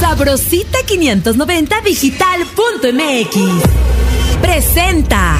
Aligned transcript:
Sabrosita 0.00 0.78
590 0.86 1.80
digital.mx 1.80 3.36
presenta 4.42 5.38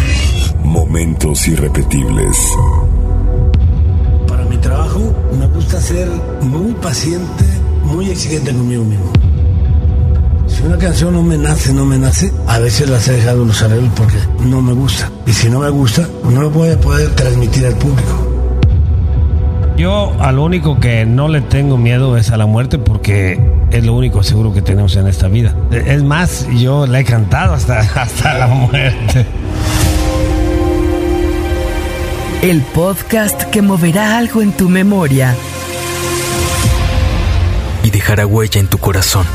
Momentos 0.64 1.46
irrepetibles. 1.46 2.36
Para 4.26 4.44
mi 4.44 4.56
trabajo 4.56 5.14
me 5.38 5.46
gusta 5.48 5.78
ser 5.80 6.08
muy 6.40 6.72
paciente, 6.74 7.44
muy 7.84 8.08
exigente 8.10 8.52
conmigo 8.52 8.84
mismo. 8.84 9.12
Si 10.46 10.62
una 10.62 10.78
canción 10.78 11.12
no 11.12 11.22
me 11.22 11.36
nace, 11.36 11.74
no 11.74 11.84
me 11.84 11.98
nace, 11.98 12.32
a 12.46 12.58
veces 12.58 12.88
las 12.88 13.06
he 13.08 13.12
dejado 13.12 13.44
los 13.44 13.62
arreglos 13.62 13.92
porque 13.94 14.16
no 14.40 14.62
me 14.62 14.72
gusta. 14.72 15.10
Y 15.26 15.32
si 15.32 15.50
no 15.50 15.60
me 15.60 15.68
gusta, 15.68 16.08
no 16.24 16.40
lo 16.40 16.50
voy 16.50 16.70
a 16.70 16.80
poder 16.80 17.14
transmitir 17.14 17.66
al 17.66 17.74
público. 17.74 18.36
Yo 19.76 20.16
a 20.18 20.32
lo 20.32 20.44
único 20.44 20.80
que 20.80 21.04
no 21.04 21.28
le 21.28 21.42
tengo 21.42 21.76
miedo 21.76 22.16
es 22.16 22.30
a 22.30 22.38
la 22.38 22.46
muerte 22.46 22.78
porque 22.78 23.55
es 23.78 23.84
lo 23.84 23.94
único 23.94 24.22
seguro 24.22 24.52
que 24.52 24.62
tenemos 24.62 24.96
en 24.96 25.06
esta 25.06 25.28
vida. 25.28 25.54
Es 25.70 26.02
más, 26.02 26.46
yo 26.56 26.86
le 26.86 27.00
he 27.00 27.04
cantado 27.04 27.54
hasta, 27.54 27.80
hasta 27.94 28.38
la 28.38 28.46
muerte. 28.46 29.26
El 32.42 32.62
podcast 32.62 33.42
que 33.44 33.62
moverá 33.62 34.16
algo 34.16 34.40
en 34.40 34.52
tu 34.52 34.68
memoria 34.68 35.34
y 37.82 37.90
dejará 37.90 38.26
huella 38.26 38.60
en 38.60 38.68
tu 38.68 38.78
corazón. 38.78 39.26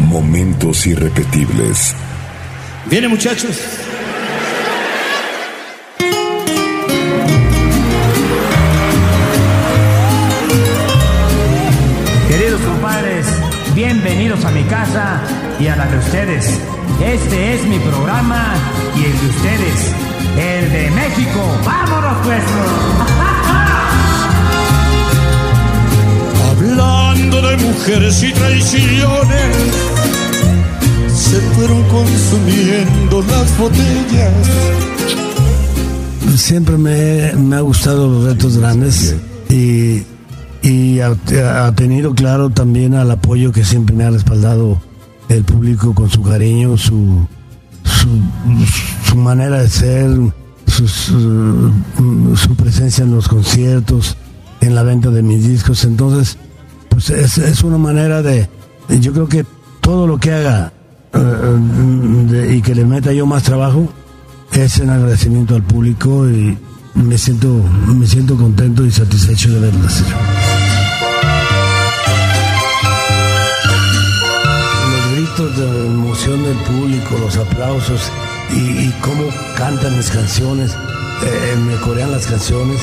Momentos 0.00 0.86
irrepetibles. 0.86 1.94
Viene 2.86 3.08
muchachos. 3.08 3.83
Compadres, 12.64 13.26
bienvenidos 13.74 14.44
a 14.44 14.50
mi 14.50 14.62
casa 14.64 15.20
y 15.60 15.66
a 15.68 15.76
la 15.76 15.86
de 15.86 15.98
ustedes. 15.98 16.58
Este 17.04 17.54
es 17.54 17.64
mi 17.66 17.78
programa 17.78 18.54
y 18.96 19.04
el 19.04 19.20
de 19.20 19.26
ustedes, 19.26 19.92
el 20.38 20.72
de 20.72 20.90
México. 20.90 21.40
¡Vámonos 21.64 22.16
pues! 22.24 22.42
Hablando 26.50 27.42
de 27.42 27.56
mujeres 27.58 28.22
y 28.22 28.32
traiciones, 28.32 29.56
se 31.14 31.40
fueron 31.54 31.82
consumiendo 31.84 33.22
las 33.22 33.58
botellas. 33.58 34.32
Siempre 36.36 36.76
me, 36.76 37.32
me 37.34 37.56
ha 37.56 37.60
gustado 37.60 38.08
los 38.08 38.24
retos 38.24 38.58
grandes 38.58 39.14
y, 39.48 40.02
y 40.64 41.00
ha, 41.00 41.14
tenido 41.74 42.14
claro 42.14 42.48
también 42.48 42.94
al 42.94 43.10
apoyo 43.10 43.52
que 43.52 43.64
siempre 43.64 43.94
me 43.94 44.04
ha 44.04 44.10
respaldado 44.10 44.80
el 45.28 45.44
público 45.44 45.94
con 45.94 46.08
su 46.08 46.22
cariño, 46.22 46.78
su, 46.78 47.26
su, 47.82 48.08
su 49.06 49.16
manera 49.16 49.58
de 49.60 49.68
ser, 49.68 50.10
su, 50.66 52.56
presencia 52.56 53.04
en 53.04 53.14
los 53.14 53.28
conciertos, 53.28 54.16
en 54.62 54.74
la 54.74 54.82
venta 54.82 55.10
de 55.10 55.22
mis 55.22 55.46
discos. 55.46 55.84
Entonces, 55.84 56.38
pues 56.88 57.10
es, 57.10 57.36
es 57.38 57.62
una 57.62 57.76
manera 57.76 58.22
de, 58.22 58.48
yo 59.00 59.12
creo 59.12 59.28
que 59.28 59.44
todo 59.82 60.06
lo 60.06 60.18
que 60.18 60.32
haga 60.32 60.72
eh, 61.12 61.18
de- 62.30 62.56
y 62.56 62.62
que 62.62 62.74
le 62.74 62.86
meta 62.86 63.12
yo 63.12 63.26
más 63.26 63.42
trabajo 63.42 63.86
es 64.52 64.78
en 64.78 64.88
agradecimiento 64.88 65.54
al 65.56 65.62
público 65.62 66.28
y 66.30 66.56
me 66.94 67.18
siento, 67.18 67.48
me 67.86 68.06
siento 68.06 68.36
contento 68.36 68.84
y 68.84 68.90
satisfecho 68.90 69.50
de 69.50 69.60
verlo 69.60 69.86
hacer. 69.86 70.06
Los 74.90 75.12
gritos 75.16 75.56
de 75.56 75.86
emoción 75.86 76.42
del 76.42 76.56
público, 76.58 77.18
los 77.20 77.36
aplausos 77.36 78.10
y, 78.52 78.86
y 78.86 78.94
cómo 79.00 79.24
cantan 79.56 79.96
mis 79.96 80.10
canciones, 80.10 80.72
eh, 81.22 81.56
me 81.66 81.76
corean 81.76 82.12
las 82.12 82.26
canciones. 82.26 82.80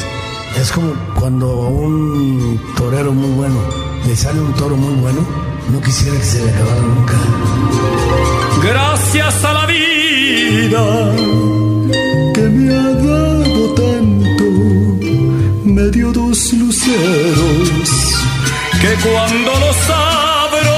Es 0.60 0.72
como 0.72 0.94
cuando 1.18 1.48
a 1.48 1.70
un 1.70 2.60
torero 2.76 3.14
muy 3.14 3.32
bueno 3.32 3.92
le 4.06 4.16
sale 4.16 4.42
un 4.42 4.54
toro 4.54 4.76
muy 4.76 4.94
bueno, 4.96 5.26
no 5.72 5.82
quisiera 5.82 6.18
que 6.18 6.24
se 6.24 6.44
le 6.44 6.52
acabara 6.52 6.82
nunca. 6.82 7.14
Gracias 8.64 9.46
a 9.46 9.54
la 9.54 9.66
vida 9.66 11.16
que 12.34 12.42
me 12.42 12.76
ha 12.76 12.90
dado 12.90 13.41
me 15.82 15.90
dio 15.90 16.12
dos 16.12 16.54
luceros 16.54 17.90
que 18.80 18.94
cuando 19.02 19.52
los 19.60 19.90
abro, 19.90 20.78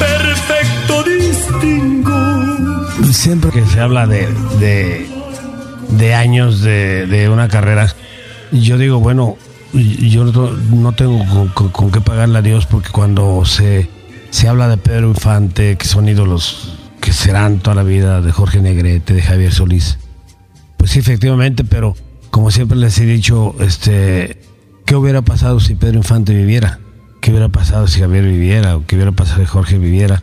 perfecto 0.00 1.04
distingo. 1.04 2.88
Siempre 3.12 3.50
que 3.52 3.64
se 3.66 3.78
habla 3.80 4.06
de, 4.08 4.26
de, 4.58 5.06
de 5.90 6.14
años 6.14 6.60
de, 6.62 7.06
de 7.06 7.28
una 7.28 7.46
carrera, 7.48 7.94
yo 8.50 8.78
digo, 8.78 8.98
bueno, 8.98 9.36
yo 9.72 10.24
no, 10.24 10.92
tengo 10.92 11.24
con, 11.26 11.48
con- 11.48 11.68
con 11.68 11.90
qué 11.92 12.00
pagarle 12.00 12.38
a 12.38 12.42
Dios 12.42 12.66
porque 12.66 12.88
cuando 12.90 13.44
se, 13.44 13.88
se 14.30 14.48
habla 14.48 14.66
de 14.68 14.76
Pedro 14.76 15.06
Infante, 15.08 15.76
que 15.76 15.86
son 15.86 16.08
ídolos 16.08 16.78
que 17.00 17.12
serán 17.12 17.60
toda 17.60 17.76
la 17.76 17.82
vida, 17.84 18.20
de 18.22 18.32
Jorge 18.32 18.60
Negrete, 18.60 19.14
de 19.14 19.22
Javier 19.22 19.52
Solís, 19.52 19.98
pues 20.76 20.90
sí, 20.90 20.98
efectivamente, 20.98 21.62
pero 21.64 21.94
como 22.32 22.50
siempre 22.50 22.78
les 22.78 22.98
he 22.98 23.04
dicho, 23.04 23.54
este, 23.60 24.38
¿qué 24.86 24.96
hubiera 24.96 25.20
pasado 25.20 25.60
si 25.60 25.74
Pedro 25.74 25.98
Infante 25.98 26.34
viviera? 26.34 26.80
¿Qué 27.20 27.30
hubiera 27.30 27.50
pasado 27.50 27.86
si 27.86 28.00
Javier 28.00 28.24
viviera? 28.24 28.74
¿O 28.78 28.86
qué 28.86 28.96
hubiera 28.96 29.12
pasado 29.12 29.42
si 29.42 29.46
Jorge 29.46 29.76
viviera? 29.76 30.22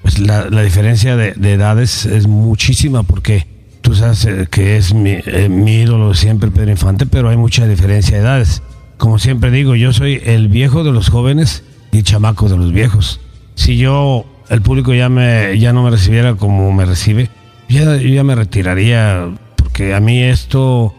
Pues 0.00 0.18
la, 0.18 0.48
la 0.48 0.62
diferencia 0.62 1.16
de, 1.16 1.34
de 1.34 1.52
edades 1.52 2.06
es 2.06 2.26
muchísima 2.26 3.02
porque 3.02 3.46
tú 3.82 3.94
sabes 3.94 4.24
eh, 4.24 4.48
que 4.50 4.78
es 4.78 4.94
mi, 4.94 5.18
eh, 5.26 5.50
mi 5.50 5.82
ídolo 5.82 6.14
siempre 6.14 6.50
Pedro 6.50 6.70
Infante, 6.70 7.04
pero 7.04 7.28
hay 7.28 7.36
mucha 7.36 7.66
diferencia 7.66 8.16
de 8.16 8.22
edades. 8.22 8.62
Como 8.96 9.18
siempre 9.18 9.50
digo, 9.50 9.74
yo 9.74 9.92
soy 9.92 10.18
el 10.24 10.48
viejo 10.48 10.82
de 10.82 10.92
los 10.92 11.10
jóvenes 11.10 11.62
y 11.92 12.02
chamaco 12.02 12.48
de 12.48 12.56
los 12.56 12.72
viejos. 12.72 13.20
Si 13.54 13.76
yo, 13.76 14.24
el 14.48 14.62
público 14.62 14.94
ya, 14.94 15.10
me, 15.10 15.58
ya 15.58 15.74
no 15.74 15.82
me 15.82 15.90
recibiera 15.90 16.36
como 16.36 16.72
me 16.72 16.86
recibe, 16.86 17.28
ya, 17.68 17.96
yo 17.96 18.08
ya 18.08 18.24
me 18.24 18.34
retiraría 18.34 19.28
porque 19.56 19.94
a 19.94 20.00
mí 20.00 20.22
esto, 20.22 20.94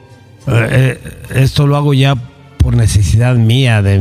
eh, 0.48 1.00
eh, 1.04 1.14
esto 1.36 1.68
lo 1.68 1.76
hago 1.78 1.94
ya 1.94 2.16
por 2.58 2.76
necesidad 2.76 3.36
mía 3.36 3.82
de, 3.82 4.00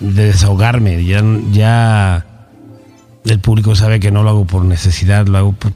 de 0.00 0.24
desahogarme. 0.26 1.04
Ya, 1.04 1.22
ya 1.52 2.26
el 3.24 3.38
público 3.40 3.74
sabe 3.76 4.00
que 4.00 4.10
no 4.10 4.22
lo 4.22 4.30
hago 4.30 4.46
por 4.46 4.64
necesidad, 4.64 5.26
lo 5.26 5.38
hago 5.38 5.52
por- 5.52 5.72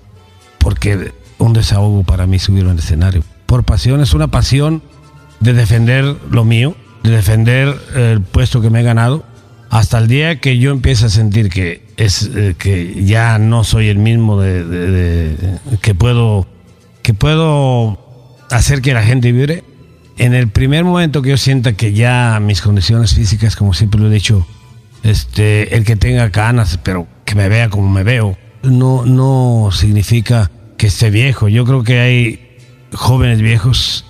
porque 0.58 1.12
un 1.38 1.52
desahogo 1.52 2.02
para 2.04 2.26
mí 2.26 2.38
subir 2.38 2.66
al 2.66 2.78
escenario. 2.78 3.22
Por 3.46 3.64
pasión, 3.64 4.00
es 4.00 4.14
una 4.14 4.28
pasión 4.28 4.82
de 5.40 5.52
defender 5.52 6.16
lo 6.30 6.44
mío, 6.44 6.74
de 7.02 7.10
defender 7.10 7.76
el 7.94 8.22
puesto 8.22 8.60
que 8.62 8.70
me 8.70 8.80
he 8.80 8.82
ganado, 8.82 9.24
hasta 9.68 9.98
el 9.98 10.08
día 10.08 10.40
que 10.40 10.56
yo 10.58 10.70
empiece 10.70 11.06
a 11.06 11.08
sentir 11.10 11.50
que 11.50 11.84
es 11.96 12.30
eh, 12.34 12.54
que 12.56 13.04
ya 13.04 13.38
no 13.38 13.64
soy 13.64 13.88
el 13.88 13.98
mismo 13.98 14.40
de- 14.40 14.64
de- 14.64 15.36
que 15.82 15.94
puedo 15.94 16.46
que 17.02 17.12
puedo 17.12 17.98
hacer 18.50 18.80
que 18.80 18.94
la 18.94 19.02
gente 19.02 19.30
vibre. 19.32 19.64
En 20.16 20.32
el 20.34 20.48
primer 20.48 20.84
momento 20.84 21.22
que 21.22 21.30
yo 21.30 21.36
sienta 21.36 21.72
que 21.72 21.92
ya 21.92 22.38
mis 22.40 22.60
condiciones 22.62 23.14
físicas, 23.14 23.56
como 23.56 23.74
siempre 23.74 24.00
lo 24.00 24.08
he 24.08 24.14
dicho, 24.14 24.46
este, 25.02 25.76
el 25.76 25.84
que 25.84 25.96
tenga 25.96 26.28
ganas, 26.28 26.78
pero 26.82 27.06
que 27.24 27.34
me 27.34 27.48
vea 27.48 27.68
como 27.68 27.88
me 27.90 28.04
veo, 28.04 28.36
no, 28.62 29.04
no 29.04 29.70
significa 29.72 30.50
que 30.76 30.86
esté 30.86 31.10
viejo. 31.10 31.48
Yo 31.48 31.64
creo 31.64 31.82
que 31.82 31.98
hay 32.00 32.58
jóvenes 32.92 33.40
viejos 33.40 34.04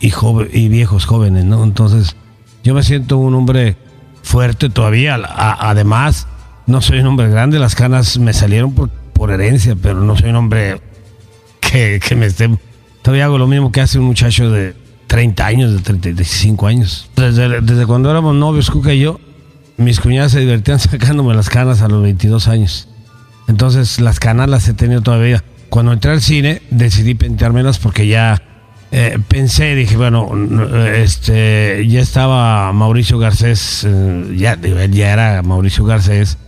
y, 0.00 0.10
jove- 0.10 0.50
y 0.52 0.68
viejos 0.68 1.06
jóvenes, 1.06 1.44
¿no? 1.44 1.62
Entonces, 1.62 2.16
yo 2.64 2.74
me 2.74 2.82
siento 2.82 3.18
un 3.18 3.34
hombre 3.34 3.76
fuerte 4.22 4.70
todavía. 4.70 5.14
Además, 5.14 6.26
no 6.66 6.80
soy 6.82 6.98
un 6.98 7.06
hombre 7.06 7.28
grande, 7.28 7.58
las 7.58 7.74
canas 7.76 8.18
me 8.18 8.32
salieron 8.32 8.74
por, 8.74 8.90
por 8.90 9.30
herencia, 9.30 9.76
pero 9.80 10.00
no 10.00 10.16
soy 10.16 10.30
un 10.30 10.36
hombre 10.36 10.80
que, 11.60 12.00
que 12.06 12.16
me 12.16 12.26
esté... 12.26 12.50
Todavía 13.02 13.26
hago 13.26 13.38
lo 13.38 13.46
mismo 13.46 13.70
que 13.70 13.82
hace 13.82 13.98
un 13.98 14.06
muchacho 14.06 14.50
de 14.50 14.74
30 15.06 15.46
años, 15.46 15.72
de 15.72 15.78
35 15.80 16.66
años. 16.66 17.10
Desde, 17.16 17.60
desde 17.60 17.86
cuando 17.86 18.10
éramos 18.10 18.34
novios, 18.34 18.70
Cuca 18.70 18.92
y 18.92 19.00
yo, 19.00 19.20
mis 19.76 20.00
cuñadas 20.00 20.32
se 20.32 20.40
divertían 20.40 20.78
sacándome 20.80 21.34
las 21.34 21.48
canas 21.48 21.82
a 21.82 21.88
los 21.88 22.02
22 22.02 22.48
años. 22.48 22.88
Entonces 23.48 24.00
las 24.00 24.20
canas 24.20 24.48
las 24.48 24.68
he 24.68 24.74
tenido 24.74 25.02
todavía. 25.02 25.44
Cuando 25.68 25.92
entré 25.92 26.12
al 26.12 26.20
cine 26.20 26.62
decidí 26.70 27.14
pintármelas 27.14 27.78
porque 27.78 28.06
ya 28.06 28.40
eh, 28.92 29.18
pensé, 29.26 29.74
dije, 29.74 29.96
bueno, 29.96 30.30
este, 30.94 31.84
ya 31.88 32.00
estaba 32.00 32.72
Mauricio 32.72 33.18
Garcés, 33.18 33.84
eh, 33.84 34.34
ya, 34.36 34.56
ya 34.60 35.12
era 35.12 35.42
Mauricio 35.42 35.84
Garcés 35.84 36.38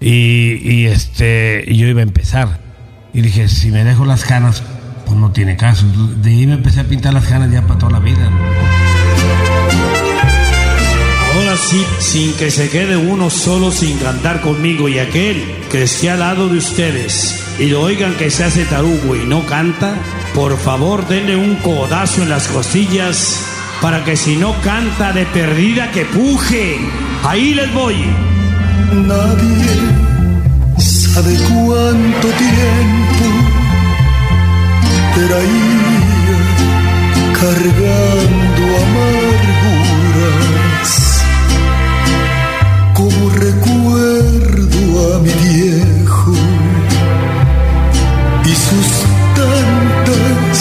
y, 0.00 0.58
y, 0.68 0.86
este, 0.86 1.64
yo 1.72 1.86
iba 1.86 2.00
a 2.00 2.02
empezar. 2.02 2.60
Y 3.14 3.20
dije, 3.20 3.48
si 3.48 3.70
me 3.70 3.84
dejo 3.84 4.04
las 4.04 4.24
canas, 4.24 4.64
pues 5.12 5.20
no 5.20 5.30
tiene 5.30 5.56
caso. 5.56 5.84
De 6.16 6.30
ahí 6.30 6.46
me 6.46 6.54
empecé 6.54 6.80
a 6.80 6.84
pintar 6.84 7.12
las 7.12 7.26
canas 7.26 7.50
ya 7.50 7.62
para 7.62 7.78
toda 7.78 7.92
la 7.92 7.98
vida. 7.98 8.30
¿no? 8.30 8.62
así 11.52 11.84
sin 11.98 12.32
que 12.34 12.50
se 12.50 12.70
quede 12.70 12.96
uno 12.96 13.28
solo 13.28 13.70
sin 13.70 13.98
cantar 13.98 14.40
conmigo 14.40 14.88
y 14.88 14.98
aquel 14.98 15.44
que 15.70 15.82
esté 15.82 16.10
al 16.10 16.20
lado 16.20 16.48
de 16.48 16.56
ustedes 16.56 17.44
y 17.58 17.66
lo 17.66 17.82
oigan 17.82 18.14
que 18.14 18.30
se 18.30 18.44
hace 18.44 18.64
tarugo 18.64 19.16
y 19.16 19.26
no 19.26 19.44
canta, 19.44 19.94
por 20.34 20.56
favor 20.56 21.06
denle 21.06 21.36
un 21.36 21.56
codazo 21.56 22.22
en 22.22 22.30
las 22.30 22.48
costillas 22.48 23.44
para 23.82 24.02
que 24.02 24.16
si 24.16 24.36
no 24.36 24.54
canta 24.62 25.12
de 25.12 25.26
perdida 25.26 25.90
que 25.90 26.06
puje. 26.06 26.78
Ahí 27.22 27.52
les 27.52 27.70
voy. 27.74 27.96
Nadie 28.92 29.66
sabe 30.78 31.36
cuánto 31.48 32.28
tiempo 32.28 33.41
cargando 37.42 38.64
amarguras. 38.84 40.10
Como 42.94 43.22
recuerdo 43.30 45.14
a 45.14 45.18
mi 45.18 45.32
viejo 45.48 46.34
y 48.44 48.54
sus 48.54 48.88
tantas 49.34 50.58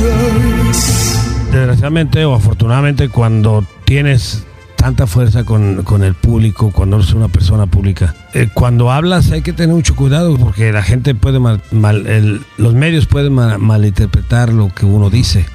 Desgraciadamente 1.52 2.24
o 2.24 2.34
afortunadamente 2.34 3.08
cuando 3.08 3.64
tienes 3.84 4.44
tanta 4.76 5.06
fuerza 5.06 5.44
con, 5.44 5.82
con 5.82 6.04
el 6.04 6.14
público, 6.14 6.70
cuando 6.70 6.96
eres 6.96 7.12
una 7.12 7.28
persona 7.28 7.66
pública, 7.66 8.14
eh, 8.34 8.48
cuando 8.52 8.92
hablas 8.92 9.32
hay 9.32 9.42
que 9.42 9.52
tener 9.52 9.74
mucho 9.74 9.96
cuidado 9.96 10.36
porque 10.36 10.72
la 10.72 10.82
gente 10.82 11.14
puede 11.14 11.38
mal, 11.40 11.60
mal- 11.72 12.06
el- 12.06 12.42
los 12.58 12.74
medios 12.74 13.06
pueden 13.06 13.32
mal- 13.32 13.58
malinterpretar 13.58 14.52
lo 14.52 14.68
que 14.68 14.86
uno 14.86 15.10
dice. 15.10 15.46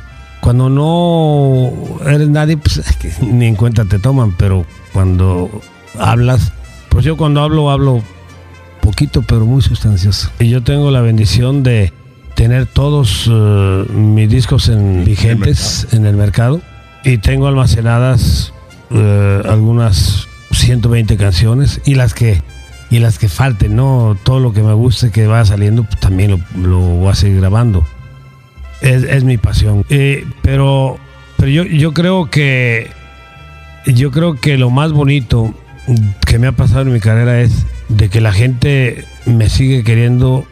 Cuando 0.42 0.70
no 0.70 1.72
eres 2.10 2.28
nadie, 2.30 2.58
pues 2.58 2.82
ni 3.22 3.46
en 3.46 3.56
cuenta 3.56 3.86
te 3.86 4.00
toman, 4.00 4.34
pero 4.38 4.66
cuando 4.92 5.50
hablas, 6.00 6.52
pues 6.90 7.06
yo 7.06 7.16
cuando 7.16 7.42
hablo, 7.42 7.70
hablo 7.72 8.02
poquito, 8.82 9.22
pero 9.22 9.46
muy 9.46 9.62
sustancioso. 9.62 10.30
Y 10.40 10.50
yo 10.50 10.64
tengo 10.64 10.90
la 10.92 11.02
bendición 11.02 11.62
de 11.64 11.94
tener 12.36 12.66
todos 12.66 13.30
eh, 13.32 13.86
mis 13.94 14.30
discos 14.30 14.68
en 14.70 15.04
vigentes 15.06 15.88
en 15.92 16.06
el 16.08 16.16
mercado 16.16 16.60
y 17.04 17.20
tengo 17.20 17.46
almacenadas 17.48 18.52
eh, 18.94 19.42
algunas 19.48 20.28
120 20.52 21.18
canciones 21.18 21.82
y 21.86 21.96
las 21.96 22.14
que 22.14 22.42
y 22.90 23.00
las 23.00 23.18
que 23.18 23.30
falten, 23.30 23.76
no 23.78 24.18
todo 24.24 24.42
lo 24.42 24.52
que 24.52 24.62
me 24.62 24.74
guste 24.74 25.12
que 25.12 25.26
va 25.26 25.46
saliendo 25.46 25.84
pues, 25.84 26.00
también 26.02 26.32
lo, 26.32 26.40
lo 26.62 26.80
voy 26.80 27.10
a 27.10 27.16
seguir 27.16 27.40
grabando. 27.40 27.88
Es, 28.82 29.04
es 29.04 29.24
mi 29.24 29.38
pasión. 29.38 29.86
Eh, 29.90 30.26
pero 30.42 31.00
pero 31.38 31.50
yo, 31.50 31.64
yo 31.64 31.94
creo 31.94 32.30
que 32.30 32.92
yo 33.88 34.12
creo 34.12 34.36
que 34.36 34.58
lo 34.58 34.70
más 34.70 34.92
bonito 34.92 35.56
que 36.28 36.38
me 36.38 36.48
ha 36.48 36.52
pasado 36.52 36.82
en 36.82 36.94
mi 36.94 37.00
carrera 37.00 37.42
es 37.42 37.66
de 37.90 38.10
que 38.10 38.22
la 38.22 38.32
gente 38.32 39.06
me 39.26 39.50
sigue 39.50 39.84
queriendo, 39.84 40.46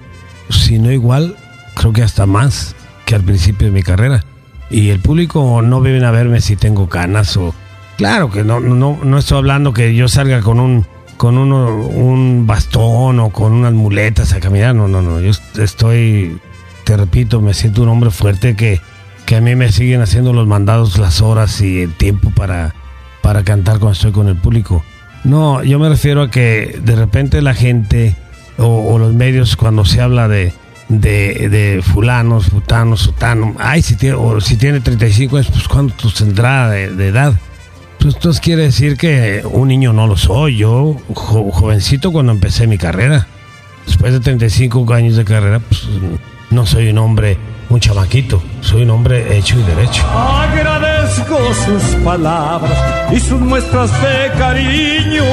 si 0.49 0.79
no 0.79 0.91
igual, 0.91 1.35
creo 1.75 1.93
que 1.93 2.01
hasta 2.01 2.25
más 2.25 2.75
que 3.05 3.15
al 3.15 3.21
principio 3.21 3.67
de 3.67 3.73
mi 3.73 3.83
carrera. 3.83 4.23
Y 4.69 4.89
el 4.89 4.99
público 4.99 5.61
no 5.61 5.81
viene 5.81 6.05
a 6.05 6.11
verme 6.11 6.41
si 6.41 6.55
tengo 6.55 6.89
canas 6.89 7.37
o... 7.37 7.53
Claro 7.99 8.31
que 8.31 8.45
no, 8.45 8.61
no, 8.61 8.97
no 9.03 9.17
estoy 9.17 9.39
hablando 9.39 9.73
que 9.73 9.93
yo 9.93 10.07
salga 10.07 10.39
con 10.39 10.61
un 10.61 10.85
con 11.17 11.37
uno, 11.37 11.75
un 11.75 12.47
bastón 12.47 13.19
o 13.19 13.29
con 13.29 13.51
unas 13.51 13.73
muletas 13.73 14.31
a 14.31 14.39
caminar. 14.39 14.73
No, 14.73 14.87
no, 14.87 15.01
no. 15.01 15.19
Yo 15.19 15.31
estoy, 15.61 16.39
te 16.85 16.95
repito, 16.95 17.41
me 17.41 17.53
siento 17.53 17.83
un 17.83 17.89
hombre 17.89 18.09
fuerte 18.09 18.55
que, 18.55 18.79
que 19.25 19.35
a 19.35 19.41
mí 19.41 19.53
me 19.53 19.69
siguen 19.73 19.99
haciendo 19.99 20.31
los 20.31 20.47
mandados, 20.47 20.97
las 20.97 21.19
horas 21.19 21.59
y 21.59 21.81
el 21.81 21.93
tiempo 21.93 22.31
para, 22.31 22.73
para 23.21 23.43
cantar 23.43 23.79
cuando 23.79 23.91
estoy 23.91 24.13
con 24.13 24.29
el 24.29 24.37
público. 24.37 24.81
No, 25.25 25.61
yo 25.61 25.77
me 25.77 25.89
refiero 25.89 26.21
a 26.21 26.31
que 26.31 26.79
de 26.81 26.95
repente 26.95 27.41
la 27.41 27.53
gente 27.53 28.15
o, 28.57 28.97
los 28.97 29.13
medios 29.13 29.57
cuando 29.57 29.83
se 29.83 29.99
habla 29.99 30.29
de, 30.29 30.53
de, 30.87 31.49
de 31.49 31.81
fulanos, 31.81 32.45
futanos, 32.45 33.01
sutanos, 33.01 33.57
ay, 33.59 33.81
si 33.81 33.97
tiene, 33.97 34.15
o 34.15 34.39
si 34.39 34.55
tiene 34.55 34.79
35 34.79 35.35
años, 35.35 35.51
pues 35.51 35.67
¿cuánto 35.67 36.09
tendrá 36.13 36.69
de, 36.69 36.95
de 36.95 37.07
edad? 37.09 37.33
Pues 37.99 38.15
entonces 38.15 38.39
quiere 38.41 38.63
decir 38.63 38.95
que 38.97 39.43
un 39.49 39.67
niño 39.67 39.91
no 39.93 40.07
lo 40.07 40.15
soy. 40.17 40.57
Yo, 40.57 40.95
jo- 41.13 41.51
jovencito 41.51 42.11
cuando 42.11 42.31
empecé 42.31 42.65
mi 42.65 42.77
carrera, 42.77 43.27
después 43.85 44.13
de 44.13 44.19
35 44.19 44.93
años 44.93 45.15
de 45.17 45.25
carrera, 45.25 45.59
pues 45.59 45.83
no 46.49 46.65
soy 46.65 46.89
un 46.89 46.97
hombre, 46.97 47.37
un 47.69 47.79
chamaquito, 47.79 48.41
soy 48.61 48.83
un 48.83 48.91
hombre 48.91 49.37
hecho 49.37 49.59
y 49.59 49.63
derecho. 49.63 50.01
Agradezco 50.15 51.37
sus 51.65 51.83
palabras 52.03 52.73
y 53.11 53.19
sus 53.19 53.39
muestras 53.41 53.91
de 54.01 54.31
cariño. 54.39 55.23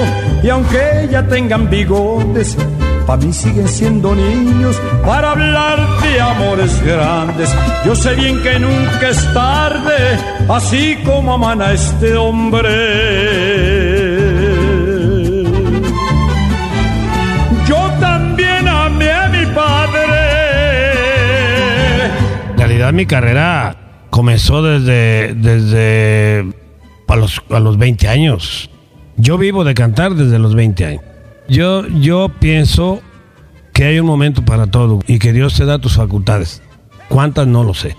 Y 0.42 0.48
aunque 0.48 1.08
ya 1.10 1.26
tengan 1.26 1.70
bigotes, 1.70 2.56
para 3.06 3.25
mí 3.25 3.32
siguen 3.32 3.69
siendo 3.69 4.14
niños 4.14 4.81
para 5.05 5.31
hablar 5.31 5.79
de 6.03 6.20
amores 6.20 6.82
grandes. 6.82 7.55
Yo 7.85 7.94
sé 7.94 8.14
bien 8.17 8.43
que 8.43 8.58
nunca 8.58 9.08
es 9.08 9.32
tarde, 9.32 10.19
así 10.49 10.99
como 11.05 11.35
aman 11.35 11.62
a 11.62 11.73
este 11.73 12.17
hombre. 12.17 12.67
Yo 17.69 17.91
también 18.00 18.67
amé 18.67 19.12
a 19.12 19.29
mi 19.29 19.47
padre. 19.55 20.06
En 22.50 22.59
realidad 22.59 22.93
mi 22.93 23.06
carrera 23.06 23.76
comenzó 24.11 24.62
desde, 24.62 25.35
desde 25.35 26.52
a, 27.06 27.17
los, 27.17 27.41
a 27.50 27.61
los 27.61 27.79
20 27.79 28.09
años. 28.09 28.69
Yo 29.17 29.38
vivo 29.38 29.62
de 29.62 29.75
cantar 29.75 30.14
desde 30.14 30.41
los 30.41 30.56
20 30.56 30.85
años. 30.85 31.15
Yo, 31.48 31.87
yo 31.88 32.31
pienso 32.40 33.00
que 33.72 33.84
hay 33.84 34.00
un 34.00 34.06
momento 34.06 34.44
para 34.44 34.66
todo 34.66 35.00
y 35.06 35.19
que 35.19 35.32
Dios 35.32 35.54
te 35.54 35.64
da 35.64 35.78
tus 35.78 35.96
facultades. 35.96 36.62
¿Cuántas? 37.08 37.46
No 37.46 37.62
lo 37.62 37.75
sé. 37.75 37.96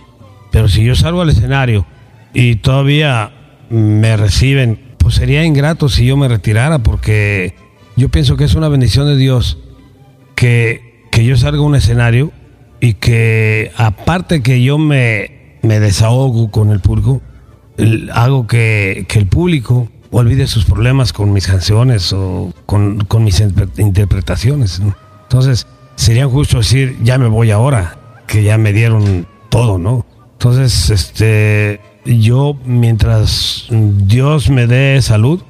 Pero 0.52 0.68
si 0.68 0.84
yo 0.84 0.96
salgo 0.96 1.22
al 1.22 1.30
escenario 1.30 1.86
y 2.34 2.56
todavía 2.58 3.32
me 3.70 4.18
reciben, 4.18 4.96
pues 4.98 5.16
sería 5.16 5.46
ingrato 5.46 5.88
si 5.88 6.06
yo 6.06 6.18
me 6.18 6.28
retirara 6.28 6.80
porque 6.80 7.54
yo 7.96 8.10
pienso 8.10 8.38
que 8.38 8.44
es 8.44 8.56
una 8.56 8.70
bendición 8.70 9.08
de 9.08 9.18
Dios 9.18 9.58
que, 10.36 11.06
que 11.12 11.26
yo 11.26 11.38
salga 11.38 11.60
a 11.60 11.62
un 11.62 11.76
escenario 11.76 12.32
y 12.80 12.94
que 12.94 13.72
aparte 13.78 14.42
que 14.42 14.62
yo 14.62 14.78
me, 14.78 15.58
me 15.62 15.80
desahogo 15.80 16.52
con 16.52 16.72
el 16.72 16.80
público, 16.80 17.22
hago 18.14 18.48
que, 18.48 19.06
que 19.08 19.20
el 19.20 19.28
público 19.28 19.90
olvide 20.12 20.48
sus 20.48 20.66
problemas 20.66 21.14
con 21.14 21.34
mis 21.34 21.48
canciones 21.48 22.14
o 22.14 22.54
con, 22.66 23.00
con 23.06 23.24
mis 23.24 23.42
interpre- 23.42 23.80
interpretaciones. 23.80 24.80
¿no? 24.80 24.96
Entonces, 25.24 25.68
sería 25.96 26.28
justo 26.28 26.58
decir, 26.58 26.98
ya 27.04 27.18
me 27.18 27.28
voy 27.28 27.52
ahora, 27.52 27.98
que 28.28 28.44
ya 28.44 28.58
me 28.58 28.74
dieron 28.74 29.28
todo, 29.50 29.78
¿no? 29.78 30.06
Entonces, 30.34 30.90
este, 30.90 31.82
yo 32.06 32.58
mientras 32.66 33.68
Dios 33.70 34.50
me 34.50 34.68
dé 34.68 35.02
salud 35.02 35.42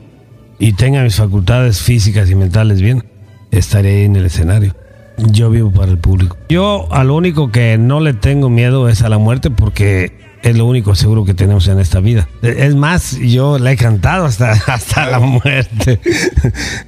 y 0.59 0.73
tenga 0.73 1.03
mis 1.03 1.15
facultades 1.17 1.81
físicas 1.81 2.29
y 2.29 2.35
mentales 2.35 2.81
bien, 2.81 3.03
estaré 3.51 4.05
en 4.05 4.15
el 4.15 4.25
escenario. 4.25 4.75
Yo 5.17 5.49
vivo 5.49 5.71
para 5.71 5.91
el 5.91 5.97
público. 5.97 6.37
Yo 6.47 6.87
a 6.91 7.03
lo 7.03 7.15
único 7.15 7.51
que 7.51 7.77
no 7.77 7.99
le 7.99 8.13
tengo 8.13 8.49
miedo 8.49 8.87
es 8.87 9.01
a 9.01 9.09
la 9.09 9.17
muerte 9.17 9.49
porque 9.49 10.26
es 10.44 10.58
lo 10.58 10.65
único 10.65 10.96
seguro 10.96 11.25
que 11.25 11.34
tenemos 11.34 11.67
en 11.67 11.79
esta 11.79 12.00
vida. 12.00 12.27
Es 12.41 12.75
más, 12.75 13.17
yo 13.20 13.58
la 13.60 13.72
he 13.72 13.77
cantado 13.77 14.25
hasta, 14.25 14.51
hasta 14.67 15.08
la 15.08 15.20
muerte. 15.20 16.00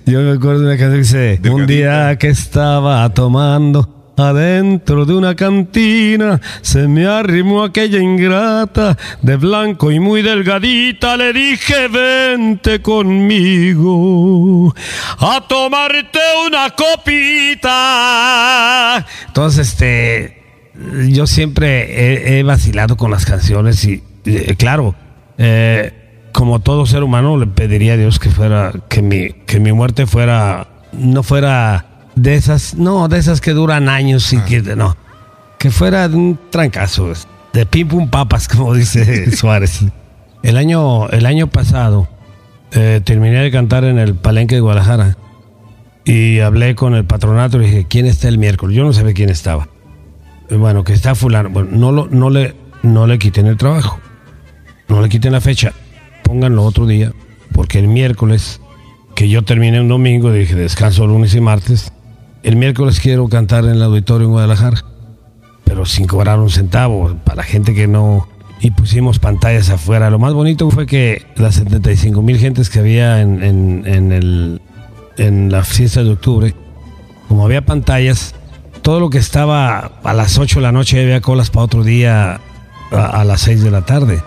Yo 0.06 0.22
me 0.22 0.32
acuerdo 0.32 0.62
de 0.62 0.66
una 0.68 0.78
canción 0.78 0.92
que 0.92 0.98
dice, 0.98 1.40
un 1.50 1.66
día 1.66 2.18
que 2.18 2.30
estaba 2.30 3.10
tomando 3.14 4.00
adentro 4.20 5.06
de 5.06 5.14
una 5.16 5.36
cantina, 5.36 6.42
se 6.62 6.88
me 6.88 7.06
arrimó 7.08 7.64
aquella 7.64 8.00
ingrata 8.00 8.98
de 9.22 9.36
blanco 9.38 9.92
y 9.92 10.00
muy 10.00 10.22
delgadita, 10.22 11.18
le 11.18 11.34
dije, 11.34 11.88
vente 11.88 12.82
conmigo 12.82 14.74
a 15.20 15.46
tomarte 15.48 16.20
una 16.46 16.70
copita. 16.72 17.66
Entonces, 19.28 19.70
este, 19.70 20.39
yo 21.10 21.28
siempre 21.28 22.36
he, 22.36 22.40
he 22.40 22.44
vacilado 22.44 22.98
con 22.98 23.12
las 23.12 23.26
canciones 23.26 23.84
y, 23.86 24.04
eh, 24.26 24.56
claro, 24.58 24.96
eh, 25.38 25.94
como 26.32 26.60
todo 26.60 26.86
ser 26.86 27.04
humano 27.04 27.38
le 27.38 27.48
pediría 27.48 27.94
a 27.94 27.98
Dios 27.98 28.20
que 28.20 28.30
fuera, 28.30 28.74
que 28.88 29.02
mi, 29.02 29.30
que 29.46 29.60
mi 29.60 29.72
muerte 29.72 30.06
fuera, 30.06 30.68
no 30.94 31.24
fuera 31.24 31.86
de 32.16 32.36
esas, 32.36 32.76
no, 32.76 33.08
de 33.08 33.18
esas 33.18 33.42
que 33.42 33.52
duran 33.52 33.90
años 33.90 34.32
y 34.34 34.40
que, 34.40 34.62
no, 34.62 34.96
que 35.58 35.72
fuera 35.72 36.08
de 36.08 36.16
un 36.16 36.40
trancazo, 36.50 37.14
de 37.54 37.66
pim 37.66 37.88
pum 37.88 38.10
papas, 38.10 38.48
como 38.50 38.74
dice 38.74 39.32
Suárez. 39.36 39.86
El 40.44 40.56
año, 40.56 41.10
el 41.10 41.26
año 41.26 41.48
pasado 41.48 42.08
eh, 42.72 43.02
terminé 43.04 43.42
de 43.42 43.52
cantar 43.52 43.84
en 43.84 43.98
el 44.00 44.16
Palenque 44.16 44.56
de 44.56 44.62
Guadalajara 44.62 45.18
y 46.06 46.40
hablé 46.40 46.76
con 46.76 46.96
el 46.96 47.06
patronato 47.06 47.62
y 47.62 47.66
dije, 47.66 47.86
¿quién 47.90 48.06
está 48.06 48.30
el 48.30 48.38
miércoles? 48.38 48.78
Yo 48.78 48.84
no 48.84 48.94
sabía 48.94 49.14
quién 49.14 49.30
estaba. 49.30 49.68
Bueno, 50.50 50.84
que 50.84 50.94
está 50.94 51.16
fulano. 51.16 51.50
Bueno, 51.50 51.70
no, 51.72 51.92
lo, 51.92 52.08
no, 52.08 52.30
le, 52.30 52.56
no 52.82 53.08
le 53.08 53.20
quiten 53.20 53.48
el 53.48 53.58
trabajo. 53.58 54.00
No 54.88 55.02
le 55.02 55.10
quiten 55.10 55.32
la 55.32 55.42
fecha. 55.42 55.74
pónganlo 56.24 56.64
otro 56.64 56.88
día, 56.88 57.14
porque 57.54 57.80
el 57.80 57.88
miércoles, 57.88 58.60
que 59.16 59.30
yo 59.30 59.44
terminé 59.44 59.80
un 59.80 59.88
domingo, 59.88 60.32
dije 60.32 60.56
descanso 60.56 61.06
lunes 61.06 61.36
y 61.36 61.42
martes, 61.42 61.94
el 62.42 62.56
miércoles 62.56 63.00
quiero 63.00 63.28
cantar 63.28 63.66
en 63.66 63.72
el 63.72 63.84
auditorio 63.84 64.26
en 64.26 64.32
Guadalajara, 64.32 64.84
pero 65.64 65.86
sin 65.86 66.08
cobrar 66.08 66.40
un 66.40 66.50
centavo, 66.50 67.16
para 67.24 67.38
la 67.38 67.44
gente 67.44 67.74
que 67.74 67.88
no... 67.88 68.28
Y 68.62 68.72
pusimos 68.72 69.20
pantallas 69.20 69.70
afuera. 69.70 70.10
Lo 70.10 70.20
más 70.20 70.34
bonito 70.34 70.70
fue 70.70 70.86
que 70.86 71.26
las 71.38 71.56
75 71.56 72.22
mil 72.22 72.38
gentes 72.38 72.70
que 72.70 72.80
había 72.80 73.22
en, 73.22 73.42
el, 73.86 74.62
en 75.18 75.50
la 75.50 75.64
fiesta 75.64 76.04
de 76.04 76.10
octubre, 76.10 76.54
como 77.30 77.46
había 77.46 77.62
pantallas, 77.66 78.36
todo 78.82 79.00
lo 79.00 79.10
que 79.10 79.18
estaba 79.18 79.92
a 80.04 80.14
las 80.14 80.38
8 80.38 80.60
de 80.60 80.64
la 80.64 80.72
noche 80.72 81.02
había 81.02 81.22
colas 81.22 81.50
para 81.50 81.66
otro 81.66 81.84
día 81.84 82.40
a, 82.92 83.24
las 83.24 83.42
6 83.42 83.64
de 83.64 83.72
la 83.72 83.82
tarde. 83.86 84.22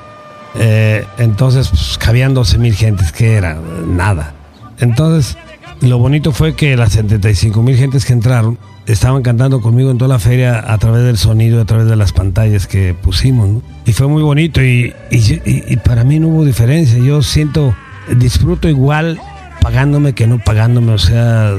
Eh, 0.55 1.05
entonces 1.19 1.69
pues, 1.69 1.97
cabían 1.99 2.35
12 2.35 2.59
mil 2.59 2.75
gentes, 2.75 3.13
que 3.13 3.35
era 3.35 3.59
nada. 3.87 4.35
Entonces, 4.79 5.37
lo 5.81 5.99
bonito 5.99 6.33
fue 6.33 6.55
que 6.55 6.77
las 6.77 6.93
75 6.93 7.63
mil 7.63 7.77
gentes 7.77 8.05
que 8.05 8.13
entraron 8.13 8.59
estaban 8.87 9.23
cantando 9.23 9.61
conmigo 9.61 9.91
en 9.91 9.99
toda 9.99 10.09
la 10.09 10.19
feria 10.19 10.65
a 10.73 10.77
través 10.79 11.05
del 11.05 11.17
sonido, 11.19 11.61
a 11.61 11.65
través 11.65 11.87
de 11.87 11.97
las 11.97 12.13
pantallas 12.13 12.67
que 12.67 12.95
pusimos. 12.95 13.63
Y 13.87 13.93
fue 13.93 14.09
muy 14.09 14.23
bonito 14.23 14.63
y- 14.63 14.93
y 15.11 15.77
para 15.79 16.05
mí 16.05 16.19
no 16.19 16.29
hubo 16.29 16.45
diferencia. 16.45 16.99
Yo 16.99 17.23
siento, 17.23 17.75
disfruto 18.17 18.69
igual 18.69 19.21
pagándome 19.61 20.13
que 20.13 20.27
no 20.27 20.39
pagándome. 20.39 20.93
O 20.93 20.99
sea, 20.99 21.53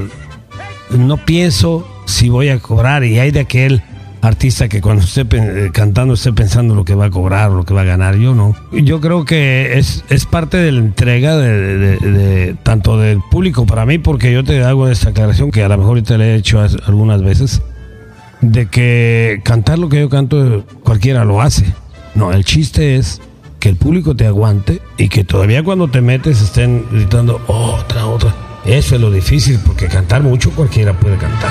no 0.90 1.16
pienso 1.16 1.88
si 2.06 2.28
voy 2.28 2.48
a 2.50 2.58
cobrar 2.58 3.04
y 3.04 3.18
hay 3.18 3.30
de 3.30 3.40
aquel 3.40 3.82
artista 4.22 4.68
que 4.70 4.80
cuando 4.80 5.02
esté 5.04 5.26
eh, 5.32 5.70
cantando 5.70 6.14
esté 6.14 6.32
pensando 6.32 6.74
lo 6.74 6.84
que 6.86 6.94
va 6.94 7.06
a 7.06 7.10
cobrar 7.10 7.50
lo 7.50 7.64
que 7.64 7.74
va 7.74 7.82
a 7.82 7.84
ganar. 7.84 8.16
Yo 8.16 8.34
no. 8.34 8.54
Yo 8.72 9.00
creo 9.00 9.24
que 9.26 9.78
es, 9.78 10.02
es 10.08 10.24
parte 10.24 10.56
de 10.56 10.72
la 10.72 10.78
entrega 10.80 11.36
de, 11.36 11.76
de- 11.78 11.96
de- 11.98 12.54
tanto 12.62 12.96
del 12.98 13.20
público 13.30 13.66
para 13.66 13.84
mí, 13.84 13.98
porque 13.98 14.32
yo 14.32 14.42
te 14.42 14.64
hago 14.64 14.88
esta 14.88 15.10
aclaración 15.10 15.50
que 15.50 15.62
a 15.62 15.68
lo 15.68 15.76
mejor 15.76 16.00
te 16.02 16.16
la 16.16 16.24
he 16.26 16.34
hecho 16.36 16.60
as- 16.60 16.76
algunas 16.86 17.22
veces, 17.22 17.60
de 18.40 18.66
que 18.66 19.40
cantar 19.44 19.78
lo 19.78 19.88
que 19.90 20.00
yo 20.00 20.08
canto 20.08 20.64
cualquiera 20.82 21.24
lo 21.26 21.42
hace. 21.42 21.66
No, 22.14 22.32
el 22.32 22.44
chiste 22.44 22.96
es 22.96 23.20
que 23.60 23.68
el 23.68 23.76
público 23.76 24.14
te 24.16 24.26
aguante 24.26 24.80
y 24.98 25.08
que 25.08 25.24
todavía 25.24 25.62
cuando 25.62 25.88
te 25.88 26.00
metes 26.00 26.40
estén 26.40 26.84
gritando 26.90 27.42
otra, 27.46 28.06
otra. 28.06 28.34
Eso 28.64 28.94
es 28.94 29.00
lo 29.02 29.10
difícil, 29.10 29.58
porque 29.66 29.86
cantar 29.88 30.22
mucho 30.22 30.50
cualquiera 30.52 30.94
puede 30.94 31.16
cantar. 31.16 31.50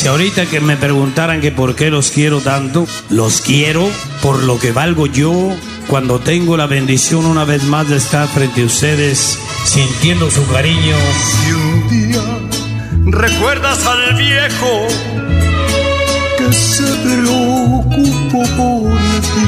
Si 0.00 0.08
ahorita 0.08 0.46
que 0.46 0.60
me 0.60 0.78
preguntaran 0.78 1.42
que 1.42 1.52
por 1.52 1.76
qué 1.76 1.90
los 1.90 2.10
quiero 2.10 2.40
tanto, 2.40 2.86
los 3.10 3.42
quiero 3.42 3.86
por 4.22 4.42
lo 4.44 4.58
que 4.58 4.72
valgo 4.72 5.04
yo 5.04 5.54
cuando 5.88 6.20
tengo 6.20 6.56
la 6.56 6.66
bendición 6.66 7.26
una 7.26 7.44
vez 7.44 7.64
más 7.64 7.86
de 7.86 7.96
estar 7.96 8.26
frente 8.26 8.62
a 8.62 8.64
ustedes 8.64 9.38
sintiendo 9.66 10.30
su 10.30 10.46
cariño. 10.46 10.96
Si 11.22 11.52
un 11.52 11.88
día 11.90 12.22
recuerdas 13.10 13.86
al 13.86 14.14
viejo 14.14 14.86
que 16.38 16.50
se 16.50 16.86
preocupó 17.02 18.42
por 18.56 18.96
ti, 19.20 19.46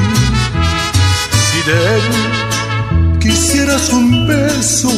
si 1.48 1.70
de 1.70 1.96
él 1.96 3.18
quisieras 3.20 3.88
un 3.88 4.26
beso 4.26 4.90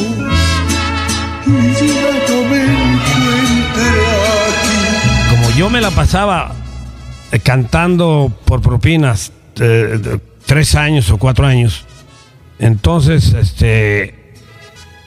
y 1.46 2.83
yo 5.56 5.70
me 5.70 5.80
la 5.80 5.90
pasaba 5.90 6.52
eh, 7.30 7.38
cantando 7.38 8.32
por 8.44 8.60
propinas 8.60 9.32
eh, 9.60 10.18
tres 10.46 10.74
años 10.74 11.10
o 11.10 11.18
cuatro 11.18 11.46
años, 11.46 11.84
entonces 12.58 13.32
este 13.34 14.14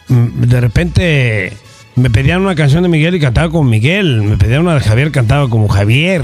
de 0.07 0.61
repente 0.61 1.51
me 1.95 2.09
pedían 2.09 2.41
una 2.41 2.55
canción 2.55 2.83
de 2.83 2.89
Miguel 2.89 3.15
y 3.15 3.19
cantaba 3.19 3.49
con 3.49 3.69
Miguel, 3.69 4.21
me 4.21 4.37
pedían 4.37 4.61
una 4.61 4.75
de 4.75 4.79
Javier, 4.79 5.11
cantaba 5.11 5.49
como 5.49 5.67
Javier, 5.67 6.23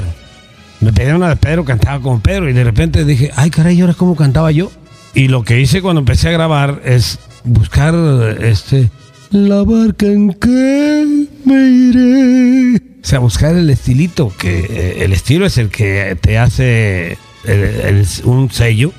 me 0.79 0.93
pedían 0.93 1.17
una 1.17 1.29
de 1.29 1.35
Pedro, 1.35 1.65
cantaba 1.65 1.99
como 2.01 2.21
Pedro, 2.21 2.49
y 2.49 2.53
de 2.53 2.63
repente 2.63 3.03
dije, 3.03 3.31
ay 3.35 3.49
caray, 3.49 3.77
¿y 3.77 3.81
ahora 3.81 3.93
cómo 3.93 4.15
cantaba 4.15 4.51
yo? 4.51 4.71
Y 5.13 5.27
lo 5.27 5.43
que 5.43 5.59
hice 5.59 5.81
cuando 5.81 5.99
empecé 5.99 6.29
a 6.29 6.31
grabar 6.31 6.81
es 6.85 7.19
buscar 7.43 7.93
este 8.41 8.89
la 9.31 9.63
barca 9.63 10.05
en 10.05 10.31
que 10.33 11.27
me 11.43 11.67
iré. 11.69 12.92
O 13.03 13.05
sea, 13.05 13.19
buscar 13.19 13.55
el 13.55 13.69
estilito, 13.69 14.31
que 14.37 14.59
eh, 14.59 15.03
el 15.03 15.11
estilo 15.11 15.45
es 15.45 15.57
el 15.57 15.69
que 15.69 16.17
te 16.21 16.37
hace 16.37 17.17
el- 17.43 18.05
un 18.23 18.49
sello, 18.49 18.93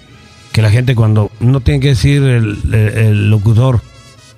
que 0.52 0.60
la 0.60 0.70
gente 0.70 0.94
cuando 0.94 1.30
no 1.40 1.60
tiene 1.60 1.80
que 1.80 1.88
decir 1.88 2.22
el, 2.22 3.30
locutor 3.30 3.80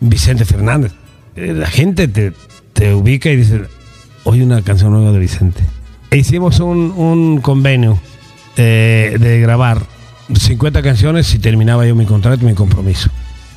Vicente 0.01 0.45
Fernández, 0.45 0.93
eh, 1.35 1.53
la 1.53 1.67
gente 1.67 2.07
te, 2.07 2.33
te 2.73 2.95
ubica 2.95 3.29
y 3.31 3.37
dice, 3.37 3.63
oye 4.25 4.45
una 4.45 4.63
canción 4.63 4.93
nueva 4.93 5.11
de 5.11 5.19
Vicente. 5.19 5.63
E 6.11 6.19
hicimos 6.19 6.61
un, 6.61 6.93
un 6.97 7.41
convenio 7.41 7.99
eh, 8.57 9.17
de 9.19 9.41
grabar 9.41 9.83
50 10.33 10.81
canciones 10.83 11.35
y 11.35 11.41
terminaba 11.41 11.87
yo 11.87 11.97
mi 11.97 12.07
contrato 12.07 12.45
mi 12.47 12.55
compromiso. 12.55 13.11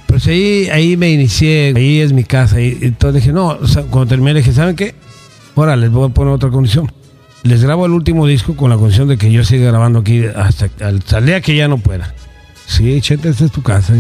Pues 0.08 0.26
ahí, 0.26 0.68
ahí 0.72 0.98
me 0.98 1.12
inicié, 1.12 1.72
ahí 1.76 2.00
es 2.00 2.14
mi 2.14 2.24
casa. 2.24 2.60
Y, 2.60 2.80
entonces 2.82 3.22
dije, 3.22 3.32
no, 3.32 3.60
cuando 3.92 4.08
terminé 4.08 4.34
dije, 4.40 4.54
¿saben 4.54 4.76
qué? 4.76 4.96
Ahora 5.60 5.76
les 5.76 5.92
voy 5.92 6.10
a 6.10 6.14
poner 6.14 6.34
otra 6.34 6.50
condición. 6.50 6.90
Les 7.44 7.62
grabo 7.62 7.86
el 7.86 7.92
último 7.92 8.26
disco 8.26 8.56
con 8.56 8.70
la 8.70 8.78
condición 8.78 9.10
de 9.10 9.18
que 9.18 9.30
yo 9.30 9.44
siga 9.44 9.68
grabando 9.68 10.00
aquí 10.00 10.24
hasta, 10.24 10.70
hasta 10.80 11.18
el 11.18 11.26
día 11.26 11.42
que 11.42 11.54
ya 11.54 11.68
no 11.68 11.80
pueda. 11.80 12.14
Sí, 12.66 13.02
Chete, 13.02 13.28
esta 13.28 13.44
es 13.44 13.52
tu 13.52 13.62
casa. 13.62 13.94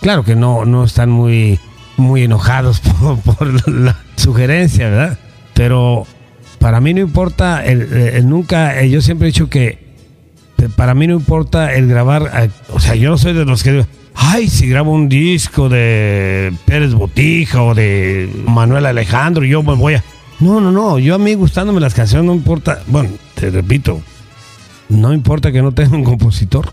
Claro 0.00 0.22
que 0.22 0.36
no, 0.36 0.64
no 0.64 0.84
están 0.84 1.10
muy, 1.10 1.58
muy 1.96 2.22
enojados 2.22 2.80
por, 3.24 3.68
la 3.68 3.98
sugerencia, 4.14 4.88
¿verdad? 4.88 5.18
Pero 5.54 6.06
para 6.60 6.80
mí 6.80 6.94
no 6.94 7.00
importa, 7.00 7.64
nunca, 8.22 8.80
eh, 8.80 8.90
yo 8.90 9.00
siempre 9.00 9.26
he 9.26 9.32
dicho 9.32 9.50
que 9.50 9.88
para 10.76 10.94
mí 10.94 11.08
no 11.08 11.14
importa 11.14 11.74
el 11.74 11.88
grabar, 11.88 12.30
eh, 12.32 12.50
o 12.72 12.78
sea, 12.78 12.94
yo 12.94 13.10
no 13.10 13.18
soy 13.18 13.32
de 13.32 13.44
los 13.44 13.64
que 13.64 13.72
digo, 13.72 13.86
ay, 14.14 14.48
si 14.48 14.68
grabo 14.68 14.92
un 14.92 15.08
disco 15.08 15.68
de 15.68 16.52
Pérez 16.64 16.94
Botija 16.94 17.60
o 17.64 17.74
de 17.74 18.30
Manuel 18.46 18.86
Alejandro, 18.86 19.44
yo 19.44 19.64
me 19.64 19.74
voy 19.74 19.94
a... 19.94 20.04
No, 20.40 20.60
no, 20.60 20.70
no, 20.70 20.98
yo 20.98 21.14
a 21.14 21.18
mí 21.18 21.34
gustándome 21.34 21.80
las 21.80 21.94
canciones 21.94 22.26
no 22.26 22.34
importa, 22.34 22.82
bueno, 22.86 23.10
te 23.34 23.50
repito, 23.50 24.00
no 24.88 25.12
importa 25.12 25.50
que 25.50 25.62
no 25.62 25.72
tenga 25.72 25.96
un 25.96 26.04
compositor. 26.04 26.70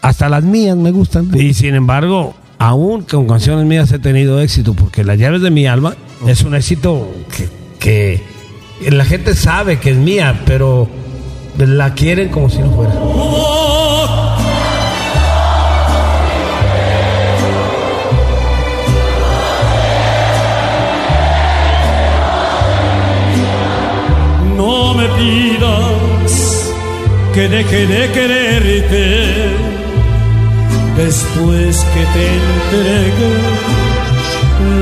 Hasta 0.00 0.28
las 0.28 0.42
mías 0.42 0.76
me 0.76 0.90
gustan. 0.90 1.30
Y 1.38 1.54
sin 1.54 1.74
embargo, 1.74 2.34
aún 2.58 3.02
con 3.02 3.26
canciones 3.28 3.66
mías 3.66 3.92
he 3.92 3.98
tenido 3.98 4.40
éxito, 4.40 4.74
porque 4.74 5.04
Las 5.04 5.18
llaves 5.18 5.42
de 5.42 5.50
mi 5.50 5.66
alma 5.66 5.94
es 6.26 6.42
un 6.42 6.54
éxito 6.54 7.08
que, 7.78 8.22
que 8.80 8.90
la 8.90 9.04
gente 9.04 9.34
sabe 9.34 9.78
que 9.78 9.90
es 9.90 9.96
mía, 9.96 10.42
pero 10.46 10.88
la 11.58 11.94
quieren 11.94 12.30
como 12.30 12.48
si 12.48 12.58
no 12.58 12.74
fuera. 12.74 12.94
Que 27.34 27.48
deje 27.48 27.86
de 27.86 28.12
quererte 28.12 29.50
después 30.96 31.84
que 31.94 32.04
te 32.14 32.26
entregue 32.50 33.30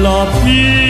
la 0.02 0.24
vida. 0.44 0.80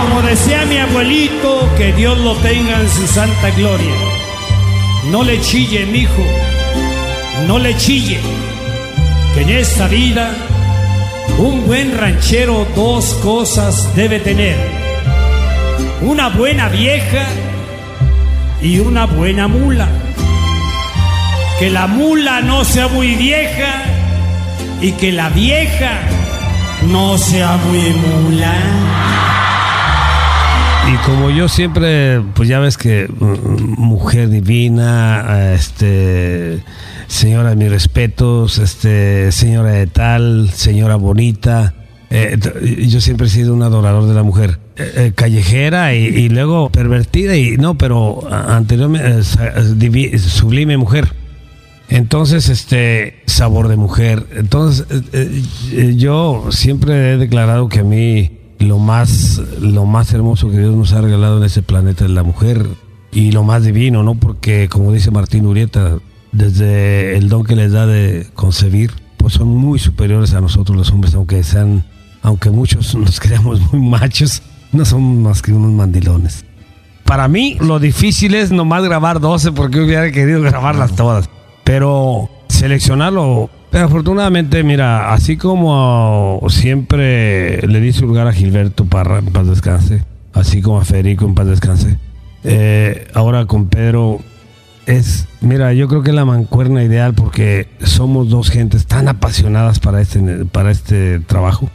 Como 0.00 0.22
decía 0.22 0.64
mi 0.66 0.78
abuelito, 0.78 1.68
que 1.78 1.92
Dios 1.92 2.18
lo 2.18 2.34
tenga 2.36 2.80
en 2.80 2.90
su 2.90 3.06
santa 3.06 3.50
gloria. 3.50 3.94
No 5.10 5.22
le 5.22 5.40
chille, 5.40 5.86
mi 5.86 6.00
hijo, 6.00 6.24
no 7.46 7.58
le 7.58 7.76
chille, 7.76 8.18
que 9.34 9.42
en 9.42 9.50
esta 9.50 9.86
vida 9.86 10.32
un 11.38 11.64
buen 11.66 11.96
ranchero 11.96 12.66
dos 12.74 13.14
cosas 13.22 13.94
debe 13.94 14.18
tener. 14.18 14.73
Una 16.04 16.28
buena 16.28 16.68
vieja 16.68 17.24
y 18.60 18.78
una 18.78 19.06
buena 19.06 19.48
mula. 19.48 19.88
Que 21.58 21.70
la 21.70 21.86
mula 21.86 22.42
no 22.42 22.62
sea 22.62 22.88
muy 22.88 23.14
vieja 23.14 23.84
y 24.82 24.92
que 24.92 25.12
la 25.12 25.30
vieja 25.30 26.02
no 26.92 27.16
sea 27.16 27.56
muy 27.56 27.80
mula. 27.80 28.54
Y 30.92 30.96
como 31.06 31.30
yo 31.30 31.48
siempre, 31.48 32.20
pues 32.34 32.50
ya 32.50 32.58
ves 32.58 32.76
que 32.76 33.08
mm, 33.08 33.80
mujer 33.80 34.28
divina, 34.28 35.54
este 35.54 36.62
señora 37.06 37.54
mis 37.54 37.70
respetos, 37.70 38.58
este 38.58 39.32
señora 39.32 39.70
de 39.70 39.86
tal, 39.86 40.50
señora 40.50 40.96
bonita, 40.96 41.72
eh, 42.10 42.38
yo 42.86 43.00
siempre 43.00 43.26
he 43.26 43.30
sido 43.30 43.54
un 43.54 43.62
adorador 43.62 44.06
de 44.06 44.14
la 44.14 44.22
mujer. 44.22 44.63
Eh, 44.76 44.92
eh, 44.96 45.12
callejera 45.14 45.94
y, 45.94 46.28
luego 46.28 46.68
pervertida 46.70 47.36
y 47.36 47.56
no, 47.56 47.78
pero 47.78 48.26
anteriormente 48.30 49.20
eh, 49.20 50.18
sublime 50.18 50.76
mujer. 50.76 51.12
Entonces, 51.88 52.48
este 52.48 53.22
sabor 53.26 53.68
de 53.68 53.76
mujer. 53.76 54.26
Entonces, 54.34 54.86
yo 55.96 56.46
siempre 56.50 57.12
he 57.12 57.16
declarado 57.18 57.68
que 57.68 57.80
a 57.80 57.84
mí 57.84 58.32
lo 58.58 58.78
más, 58.78 59.40
lo 59.60 59.84
más 59.84 60.12
hermoso 60.12 60.50
que 60.50 60.58
Dios 60.58 60.74
nos 60.74 60.92
ha 60.92 61.00
regalado 61.02 61.38
en 61.38 61.44
ese 61.44 61.62
planeta 61.62 62.04
es 62.04 62.10
la 62.10 62.22
mujer 62.22 62.66
y 63.12 63.30
lo 63.30 63.44
más 63.44 63.64
divino, 63.64 64.02
¿no? 64.02 64.16
Porque, 64.16 64.68
como 64.68 64.92
dice 64.92 65.10
Martín 65.10 65.46
Urieta, 65.46 65.98
desde 66.32 67.16
el 67.16 67.28
don 67.28 67.44
que 67.44 67.54
les 67.54 67.70
da 67.70 67.86
de 67.86 68.26
concebir, 68.34 68.90
pues 69.18 69.34
son 69.34 69.48
muy 69.48 69.78
superiores 69.78 70.34
a 70.34 70.40
nosotros 70.40 70.76
los 70.76 70.90
hombres, 70.90 71.14
aunque 71.14 71.42
sean, 71.44 71.84
aunque 72.22 72.50
muchos 72.50 72.94
nos 72.96 73.20
creamos 73.20 73.60
muy 73.72 73.88
machos, 73.88 74.42
no 74.74 74.84
son 74.84 75.22
más 75.22 75.42
que 75.42 75.52
unos 75.52 75.72
mandilones. 75.72 76.44
Para 77.04 77.28
mí, 77.28 77.56
lo 77.60 77.78
difícil 77.78 78.34
es 78.34 78.50
nomás 78.50 78.82
grabar 78.84 79.20
12 79.20 79.52
porque 79.52 79.80
hubiera 79.80 80.10
querido 80.10 80.40
grabarlas 80.40 80.96
todas. 80.96 81.28
Pero 81.64 82.30
seleccionarlo. 82.48 83.50
Pero 83.70 83.86
afortunadamente, 83.86 84.62
mira, 84.62 85.12
así 85.12 85.36
como 85.36 86.40
siempre 86.48 87.66
le 87.66 87.80
di 87.80 87.92
su 87.92 88.06
lugar 88.06 88.26
a 88.26 88.32
Gilberto 88.32 88.84
Parra, 88.84 89.18
en 89.18 89.26
paz 89.26 89.48
descanse, 89.48 90.04
así 90.32 90.62
como 90.62 90.78
a 90.78 90.84
Federico, 90.84 91.24
en 91.24 91.34
paz 91.34 91.46
descanse, 91.48 91.98
eh, 92.44 93.08
ahora 93.14 93.46
con 93.46 93.66
Pedro, 93.66 94.20
es, 94.86 95.26
mira, 95.40 95.72
yo 95.72 95.88
creo 95.88 96.02
que 96.02 96.10
es 96.10 96.16
la 96.16 96.24
mancuerna 96.24 96.84
ideal 96.84 97.14
porque 97.14 97.68
somos 97.82 98.28
dos 98.28 98.48
gentes 98.48 98.86
tan 98.86 99.08
apasionadas 99.08 99.80
para 99.80 100.00
este, 100.00 100.44
para 100.44 100.70
este 100.70 101.18
trabajo 101.20 101.68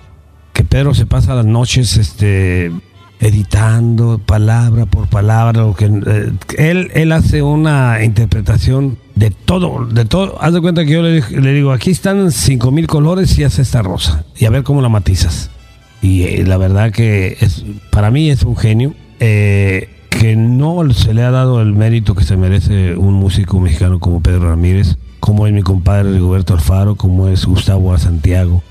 que 0.54 0.64
Pedro 0.64 0.94
se 0.94 1.06
pasa 1.06 1.36
las 1.36 1.46
noches 1.46 1.96
este 1.96 2.72
editando 3.20 4.20
palabra 4.26 4.86
por 4.86 5.08
palabra 5.08 5.62
lo 5.62 5.76
que 5.76 5.86
eh, 5.86 6.32
él 6.58 6.90
él 6.94 7.12
hace 7.12 7.42
una 7.42 8.04
interpretación 8.04 8.98
de 9.16 9.30
todo 9.30 9.86
de 9.86 10.06
todo 10.06 10.42
haz 10.42 10.54
de 10.54 10.62
cuenta 10.62 10.86
que 10.86 10.92
yo 10.92 11.02
le, 11.02 11.54
digo 11.54 11.74
aquí 11.74 11.92
están 11.92 12.32
cinco 12.32 12.72
mil 12.72 12.88
colores 12.88 13.38
y 13.38 13.44
hace 13.44 13.62
esta 13.62 13.82
rosa 13.82 14.24
y 14.38 14.46
a 14.46 14.50
ver 14.50 14.64
cómo 14.64 14.82
la 14.82 14.88
matizas 14.88 15.52
y 16.02 16.24
eh, 16.24 16.46
la 16.46 16.56
verdad 16.56 16.94
que 16.94 17.38
para 17.92 18.10
mí 18.10 18.30
es 18.30 18.44
un 18.44 18.56
genio 18.56 18.94
eh, 19.20 19.90
que 20.10 20.38
no 20.38 20.90
se 20.94 21.14
le 21.14 21.24
ha 21.24 21.32
dado 21.32 21.62
el 21.62 21.74
mérito 21.74 22.16
que 22.16 22.24
se 22.24 22.38
merece 22.38 22.96
un 22.96 23.16
músico 23.16 23.60
mexicano 23.60 24.00
como 24.00 24.22
Pedro 24.22 24.50
Ramírez 24.50 24.96
como 25.20 25.46
es 25.46 25.52
mi 25.52 25.62
compadre 25.62 26.14
Rigoberto 26.14 26.54
Alfaro 26.54 26.96
como 26.96 27.28
es 27.28 27.46
Gustavo 27.46 27.94
A. 27.94 27.98
Santiago 27.98 28.64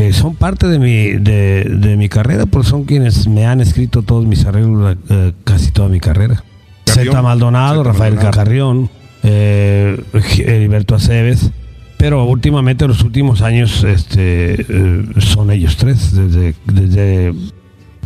que 0.00 0.14
son 0.14 0.34
parte 0.34 0.66
de 0.66 0.78
mi, 0.78 1.10
de, 1.10 1.64
de 1.64 1.96
mi 1.98 2.08
carrera, 2.08 2.46
porque 2.46 2.66
son 2.66 2.84
quienes 2.84 3.28
me 3.28 3.44
han 3.44 3.60
escrito 3.60 4.00
todos 4.00 4.26
mis 4.26 4.46
arreglos, 4.46 4.96
eh, 5.10 5.32
casi 5.44 5.72
toda 5.72 5.90
mi 5.90 6.00
carrera. 6.00 6.42
Zeta 6.88 7.20
Maldonado, 7.20 7.82
Zeta 7.82 7.92
Rafael 7.92 8.14
Maldonado. 8.14 8.88
Eh, 9.22 10.02
Heriberto 10.38 10.94
Aceves, 10.94 11.50
pero 11.98 12.24
últimamente, 12.24 12.88
los 12.88 13.02
últimos 13.04 13.42
años, 13.42 13.84
este, 13.84 14.62
eh, 14.62 15.04
son 15.18 15.50
ellos 15.50 15.76
tres, 15.76 16.14
desde, 16.14 16.54
desde 16.64 17.34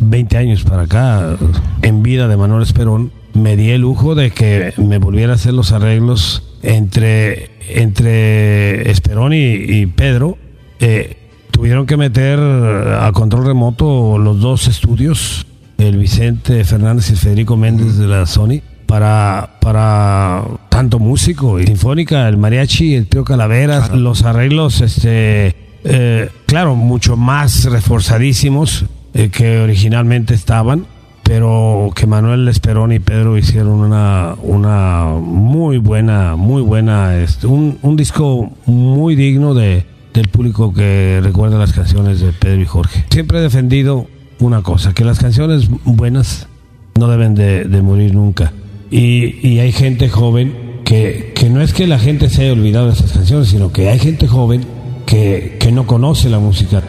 20 0.01 0.37
años 0.37 0.65
para 0.65 0.81
acá, 0.81 1.37
en 1.81 2.03
vida 2.03 2.27
de 2.27 2.35
Manuel 2.35 2.63
Esperón, 2.63 3.13
me 3.33 3.55
di 3.55 3.69
el 3.69 3.79
lujo 3.81 4.15
de 4.15 4.31
que 4.31 4.73
me 4.75 4.97
volviera 4.97 5.31
a 5.31 5.35
hacer 5.35 5.53
los 5.53 5.71
arreglos 5.71 6.43
entre, 6.61 7.51
entre 7.69 8.91
Esperón 8.91 9.31
y, 9.31 9.37
y 9.37 9.85
Pedro. 9.85 10.37
Eh, 10.81 11.21
tuvieron 11.55 11.85
que 11.85 11.95
meter 11.95 12.37
a 12.37 13.09
control 13.13 13.45
remoto 13.45 14.17
los 14.17 14.41
dos 14.41 14.67
estudios, 14.67 15.47
el 15.77 15.97
Vicente 15.97 16.65
Fernández 16.65 17.09
y 17.09 17.13
el 17.13 17.17
Federico 17.17 17.55
Méndez 17.55 17.95
de 17.95 18.07
la 18.07 18.25
Sony, 18.25 18.59
para, 18.85 19.51
para 19.61 20.43
tanto 20.67 20.99
músico 20.99 21.57
y 21.57 21.65
sinfónica, 21.65 22.27
el 22.27 22.35
mariachi, 22.35 22.95
el 22.95 23.07
trío 23.07 23.23
Calaveras, 23.23 23.91
los 23.91 24.23
arreglos, 24.23 24.81
este, 24.81 25.55
eh, 25.85 26.29
claro, 26.45 26.75
mucho 26.75 27.15
más 27.15 27.63
reforzadísimos 27.63 28.85
eh, 29.13 29.29
que 29.29 29.61
originalmente 29.61 30.33
estaban, 30.33 30.85
pero 31.23 31.89
que 31.95 32.05
Manuel 32.05 32.49
Esperón 32.49 32.91
y 32.91 32.99
Pedro 32.99 33.37
hicieron 33.37 33.79
una, 33.79 34.35
una 34.43 35.05
muy 35.21 35.77
buena, 35.77 36.35
muy 36.35 36.61
buena, 36.61 37.17
este, 37.17 37.47
un, 37.47 37.79
un 37.81 37.95
disco 37.95 38.51
muy 38.65 39.15
digno 39.15 39.53
de, 39.53 39.94
del 40.15 40.29
público 40.29 40.73
que 40.73 41.19
recuerda 41.21 41.57
las 41.57 41.73
canciones 41.73 42.19
de 42.19 42.31
Pedro 42.31 42.61
y 42.61 42.65
Jorge. 42.65 43.05
Siempre 43.09 43.39
he 43.39 43.41
defendido 43.41 44.07
una 44.39 44.61
cosa, 44.61 44.93
que 44.93 45.03
las 45.03 45.19
canciones 45.19 45.67
buenas 45.83 46.47
no 46.95 47.07
deben 47.07 47.35
de, 47.35 47.81
morir 47.81 48.13
nunca. 48.13 48.53
Y, 48.89 49.45
y 49.47 49.59
hay 49.59 49.71
gente 49.71 50.09
joven 50.09 50.81
que, 50.85 51.33
que 51.35 51.49
no 51.49 51.61
es 51.61 51.73
que 51.73 51.87
la 51.87 51.99
gente 51.99 52.29
se 52.29 52.43
haya 52.43 52.53
olvidado 52.53 52.87
de 52.87 52.93
esas 52.93 53.11
canciones, 53.11 53.49
sino 53.49 53.71
que 53.71 53.89
hay 53.89 53.99
gente 53.99 54.27
joven 54.27 54.65
que, 55.05 55.57
que 55.59 55.71
no 55.71 55.85
conoce 55.85 56.29
la 56.29 56.39
música. 56.39 56.81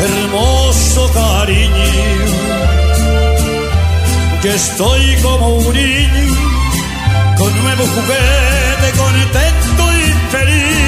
hermoso 0.00 1.10
cariño, 1.12 1.68
que 4.40 4.54
estoy 4.54 5.16
como 5.22 5.58
un 5.58 5.74
niño, 5.74 6.34
con 7.36 7.62
nuevo 7.62 7.84
juguete, 7.84 8.98
contento 8.98 9.84
y 9.92 10.32
feliz. 10.32 10.87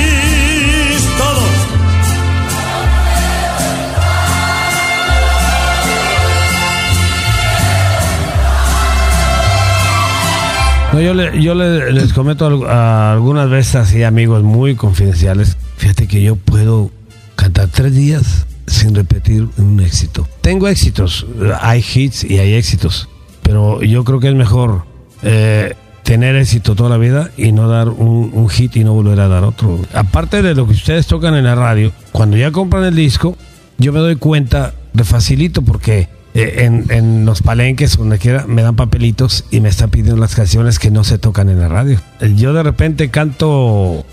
No, 10.92 11.00
yo 11.00 11.14
le- 11.14 11.40
yo 11.42 11.55
le- 11.55 11.92
les 11.92 12.12
comento 12.12 12.66
a 12.68 13.12
algunas 13.12 13.48
veces 13.48 13.76
así, 13.76 14.03
amigos 14.03 14.42
muy 14.42 14.74
confidenciales. 14.74 15.57
Fíjate 15.76 16.09
que 16.09 16.20
yo 16.20 16.35
puedo 16.37 16.90
cantar 17.37 17.68
tres 17.68 17.94
días 17.94 18.46
sin 18.66 18.94
repetir 18.94 19.48
un 19.57 19.81
éxito. 19.81 20.26
Tengo 20.40 20.66
éxitos, 20.68 21.26
hay 21.61 21.85
hits 21.94 22.24
y 22.24 22.38
hay 22.38 22.55
éxitos, 22.55 23.09
pero 23.42 23.83
yo 23.83 24.05
creo 24.05 24.18
que 24.20 24.29
es 24.29 24.35
mejor 24.35 24.85
eh, 25.22 25.74
tener 26.03 26.35
éxito 26.37 26.74
toda 26.74 26.90
la 26.90 26.96
vida 26.96 27.31
y 27.37 27.53
no 27.53 27.68
dar 27.68 27.88
un, 27.88 28.31
un 28.33 28.48
hit 28.48 28.74
y 28.76 28.83
no 28.85 28.92
volver 28.94 29.20
a 29.20 29.29
dar 29.29 29.44
otro. 29.44 29.79
Aparte 29.94 30.42
de 30.42 30.55
lo 30.55 30.66
que 30.66 30.72
ustedes 30.72 31.07
tocan 31.07 31.35
en 31.35 31.44
la 31.44 31.55
radio, 31.55 31.92
cuando 32.11 32.37
ya 32.37 32.50
compran 32.50 32.85
el 32.85 32.96
disco, 32.96 33.37
yo 33.79 33.92
me 33.92 34.00
doy 34.00 34.16
cuenta 34.16 34.74
de 34.92 35.05
facilito 35.05 35.62
porque 35.62 36.09
en, 36.35 36.87
en 36.90 37.25
los 37.25 37.43
palenques, 37.43 37.97
donde 37.97 38.19
quiera, 38.19 38.47
me 38.47 38.62
dan 38.62 38.77
papelitos 38.77 39.45
y 39.51 39.61
me 39.61 39.69
están 39.69 39.90
pidiendo 39.90 40.16
las 40.21 40.35
canciones 40.35 40.79
que 40.79 40.90
no 40.90 41.05
se 41.05 41.19
tocan 41.19 41.49
en 41.49 41.61
la 41.61 41.69
radio. 41.69 42.01
Eh, 42.21 42.35
Yo 42.37 42.53
de 42.53 42.62
repente 42.62 43.11
canto, 43.11 44.05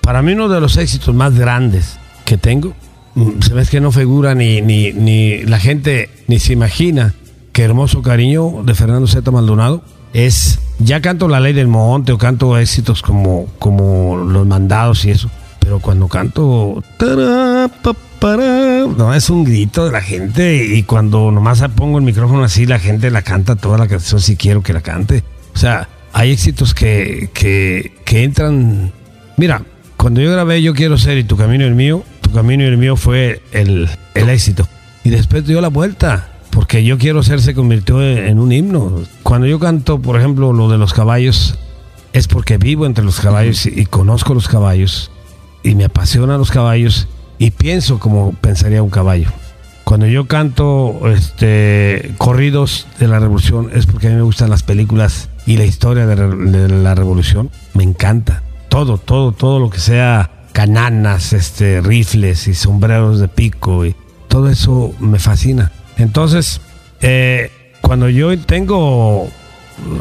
para 0.00 0.22
mí 0.22 0.32
uno 0.32 0.48
de 0.48 0.60
los 0.60 0.76
éxitos 0.76 1.14
más 1.14 1.34
grandes 1.38 1.98
que 2.24 2.36
tengo, 2.36 2.74
mm, 3.14 3.40
se 3.40 3.54
ve 3.54 3.64
que 3.66 3.80
no 3.80 3.92
figura 3.92 4.34
ni, 4.34 4.60
ni, 4.60 4.92
ni 4.92 5.42
la 5.42 5.58
gente 5.58 6.10
ni 6.28 6.38
se 6.38 6.52
imagina 6.52 7.14
que 7.52 7.62
hermoso 7.62 8.02
cariño 8.02 8.62
de 8.64 8.74
Fernando 8.74 9.06
Z. 9.06 9.30
Maldonado 9.30 9.82
es, 10.12 10.58
ya 10.78 11.00
canto 11.00 11.28
La 11.28 11.40
Ley 11.40 11.52
del 11.52 11.68
Monte 11.68 12.12
o 12.12 12.18
canto 12.18 12.58
éxitos 12.58 13.00
como, 13.00 13.46
como 13.58 14.16
Los 14.16 14.46
Mandados 14.46 15.04
y 15.04 15.10
eso, 15.10 15.30
pero 15.60 15.78
cuando 15.78 16.08
canto... 16.08 16.82
tará, 16.98 17.70
pa, 17.82 17.94
pará, 18.20 18.86
No, 18.86 19.14
es 19.14 19.30
un 19.30 19.44
grito 19.44 19.84
de 19.86 19.92
la 19.92 20.00
gente 20.00 20.64
y 20.64 20.82
cuando 20.82 21.30
nomás 21.30 21.62
pongo 21.76 21.98
el 21.98 22.04
micrófono 22.04 22.44
así, 22.44 22.66
la 22.66 22.78
gente 22.78 23.10
la 23.10 23.22
canta 23.22 23.56
toda 23.56 23.78
la 23.78 23.86
canción 23.86 24.20
si 24.20 24.36
quiero 24.36 24.62
que 24.62 24.72
la 24.72 24.80
cante. 24.80 25.22
O 25.54 25.58
sea, 25.58 25.88
hay 26.12 26.30
éxitos 26.30 26.74
que, 26.74 27.30
que, 27.34 28.22
entran... 28.22 28.92
Mira, 29.36 29.62
cuando 29.96 30.20
yo 30.20 30.30
grabé 30.30 30.62
Yo 30.62 30.74
Quiero 30.74 30.96
Ser 30.98 31.18
y 31.18 31.24
Tu 31.24 31.36
Camino 31.36 31.64
y 31.64 31.66
el 31.66 31.74
Mío, 31.74 32.04
Tu 32.20 32.30
Camino 32.32 32.62
y 32.64 32.66
el 32.66 32.76
Mío 32.76 32.96
fue 32.96 33.42
el, 33.52 33.88
el 34.14 34.28
éxito. 34.28 34.68
Y 35.02 35.10
después 35.10 35.46
dio 35.46 35.60
la 35.60 35.68
vuelta, 35.68 36.28
porque 36.50 36.84
Yo 36.84 36.98
Quiero 36.98 37.22
Ser 37.22 37.40
se 37.40 37.54
convirtió 37.54 38.02
en, 38.02 38.18
en 38.26 38.38
un 38.38 38.52
himno. 38.52 39.02
Cuando 39.22 39.46
yo 39.46 39.58
canto, 39.58 40.00
por 40.00 40.18
ejemplo, 40.18 40.52
lo 40.52 40.68
de 40.68 40.78
los 40.78 40.94
caballos, 40.94 41.58
es 42.12 42.28
porque 42.28 42.58
vivo 42.58 42.86
entre 42.86 43.04
los 43.04 43.20
caballos 43.20 43.66
y, 43.66 43.80
y 43.80 43.86
conozco 43.86 44.34
los 44.34 44.48
caballos 44.48 45.10
y 45.64 45.74
me 45.74 45.84
apasionan 45.84 46.38
los 46.38 46.52
caballos 46.52 47.08
y 47.38 47.50
pienso 47.50 47.98
como 47.98 48.32
pensaría 48.32 48.82
un 48.82 48.90
caballo. 48.90 49.30
Cuando 49.84 50.06
yo 50.06 50.26
canto 50.26 51.02
este, 51.10 52.14
corridos 52.16 52.86
de 52.98 53.06
la 53.06 53.18
revolución 53.18 53.70
es 53.74 53.86
porque 53.86 54.06
a 54.06 54.10
mí 54.10 54.16
me 54.16 54.22
gustan 54.22 54.48
las 54.48 54.62
películas 54.62 55.28
y 55.46 55.58
la 55.58 55.64
historia 55.64 56.06
de, 56.06 56.68
la 56.68 56.94
revolución. 56.94 57.50
Me 57.74 57.84
encanta. 57.84 58.42
Todo, 58.68 58.96
todo, 58.98 59.32
todo 59.32 59.60
lo 59.60 59.70
que 59.70 59.78
sea 59.78 60.30
cananas, 60.52 61.32
este, 61.32 61.80
rifles 61.80 62.48
y 62.48 62.54
sombreros 62.54 63.20
de 63.20 63.28
pico 63.28 63.84
y 63.84 63.94
todo 64.28 64.48
eso 64.48 64.94
me 65.00 65.18
fascina. 65.18 65.70
Entonces, 65.98 66.60
eh, 67.00 67.50
cuando 67.82 68.08
yo 68.08 68.36
tengo 68.38 69.28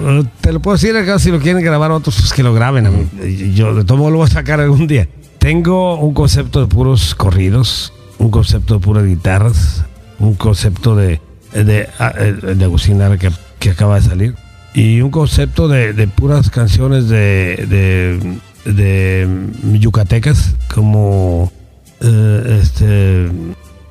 eh, 0.05 0.23
te 0.39 0.53
lo 0.53 0.61
puedo 0.61 0.77
decir 0.77 0.95
acá 0.95 1.19
si 1.19 1.31
lo 1.31 1.39
quieren 1.39 1.63
grabar 1.63 1.91
otros 1.91 2.15
pues 2.15 2.31
que 2.31 2.43
lo 2.43 2.53
graben 2.53 3.09
yo 3.53 3.73
de 3.73 3.83
todo 3.83 4.09
lo 4.09 4.17
voy 4.17 4.27
a 4.27 4.29
sacar 4.29 4.61
algún 4.61 4.87
día 4.87 5.07
tengo 5.43 5.97
un 5.97 6.13
concepto 6.13 6.61
de 6.61 6.67
puros 6.67 7.15
corridos 7.15 7.91
un 8.17 8.31
concepto 8.31 8.75
de 8.75 8.79
puras 8.79 9.05
guitarras 9.05 9.83
un 10.19 10.35
concepto 10.35 10.95
de, 10.95 11.19
de, 11.53 11.89
ah, 11.99 12.13
eh, 12.17 12.55
de 12.55 12.63
Agustín 12.63 12.99
que, 13.19 13.29
que 13.59 13.71
acaba 13.71 13.95
de 13.95 14.01
salir. 14.01 14.35
Y 14.73 15.01
un 15.01 15.11
concepto 15.11 15.67
de, 15.67 15.91
de 15.93 16.07
puras 16.07 16.49
canciones 16.49 17.09
de, 17.09 18.39
de, 18.65 19.79
yucatecas, 19.79 20.55
como 20.73 21.51
eh, 21.99 22.59
este 22.61 23.29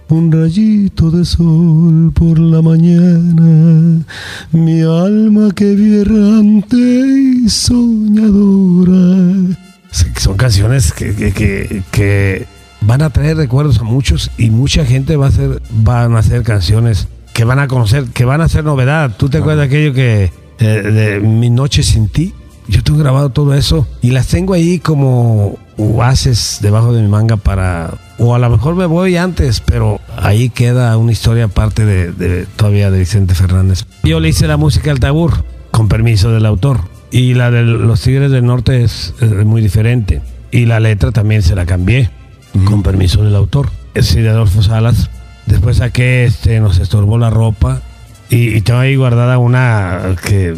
un 0.09 0.33
rayito 0.33 1.11
de 1.11 1.25
sol 1.25 2.13
por 2.15 2.39
la 2.39 2.61
mañana, 2.61 4.05
mi 4.53 4.81
alma 4.83 5.51
que 5.55 5.75
vive 5.75 6.01
errante 6.03 6.77
y 6.77 7.49
soñadora. 7.49 8.93
Son 10.19 10.37
canciones 10.37 10.93
que, 10.93 11.15
que, 11.15 11.33
que- 11.33 11.83
que 11.91 12.47
van 12.81 13.03
a 13.03 13.11
traer 13.11 13.37
recuerdos 13.37 13.79
a 13.79 13.85
muchos 13.85 14.31
y 14.39 14.51
mucha 14.51 14.85
gente 14.85 15.17
va 15.17 15.27
a 15.27 15.29
hacer, 15.29 15.63
van 15.71 16.17
a 16.17 16.19
hacer 16.19 16.43
canciones 16.43 17.07
que 17.33 17.45
van 17.45 17.59
a 17.61 17.69
conocer, 17.69 18.05
que 18.07 18.25
van 18.25 18.41
a 18.41 18.49
ser 18.49 18.65
novedad. 18.65 19.13
¿Tú 19.17 19.29
te 19.29 19.39
acuerdas 19.39 19.69
de 19.69 19.77
aquello 19.77 19.95
que 19.95 20.33
eh, 20.59 20.65
de 20.65 21.21
Mi 21.21 21.49
Noche 21.51 21.83
Sin 21.83 22.09
Ti? 22.09 22.35
Yo 22.69 22.83
tengo 22.83 22.99
grabado 23.01 23.31
todo 23.31 23.55
eso 23.55 23.87
y 24.03 24.11
las 24.13 24.29
tengo 24.29 24.55
ahí 24.55 24.79
como 24.79 25.59
oasis 25.77 26.59
debajo 26.63 26.93
de 26.93 27.03
mi 27.03 27.09
manga 27.09 27.37
para... 27.37 27.95
O 28.19 28.35
a 28.35 28.39
lo 28.39 28.49
mejor 28.51 28.77
me 28.77 28.87
voy 28.87 29.17
antes, 29.17 29.61
pero 29.61 30.01
ahí 30.17 30.49
queda 30.49 30.97
una 30.97 31.11
historia 31.13 31.45
aparte 31.45 31.85
de, 31.85 32.13
de- 32.13 32.47
todavía 32.57 32.91
de 32.91 33.01
Vicente 33.01 33.35
Fernández. 33.35 33.85
Yo 34.05 34.21
le 34.21 34.29
hice 34.29 34.47
la 34.47 34.57
música 34.57 34.91
al 34.93 35.01
Tabur, 35.01 35.45
con 35.73 35.89
permiso 35.89 36.31
del 36.31 36.47
autor. 36.47 36.81
Y 37.13 37.35
la 37.35 37.51
de 37.51 37.63
los 37.63 38.01
Tigres 38.01 38.31
del 38.33 38.47
Norte 38.47 38.83
es, 38.83 39.15
muy 39.45 39.61
diferente. 39.63 40.23
Y 40.51 40.65
la 40.67 40.81
letra 40.81 41.13
también 41.13 41.43
se 41.43 41.55
la 41.55 41.67
cambié, 41.67 42.11
con 42.65 42.83
permiso 42.83 43.23
del 43.23 43.37
autor. 43.37 43.69
Es 43.95 44.15
de 44.15 44.29
Adolfo 44.29 44.63
Salas. 44.63 45.11
Después 45.47 45.77
saqué, 45.77 46.25
este, 46.25 46.59
nos 46.61 46.79
estorbó 46.79 47.19
la 47.19 47.31
ropa. 47.31 47.83
Y, 48.31 48.49
y 48.57 48.61
tengo 48.63 48.81
ahí 48.81 48.97
guardada 48.97 49.37
una 49.39 50.17
que 50.27 50.55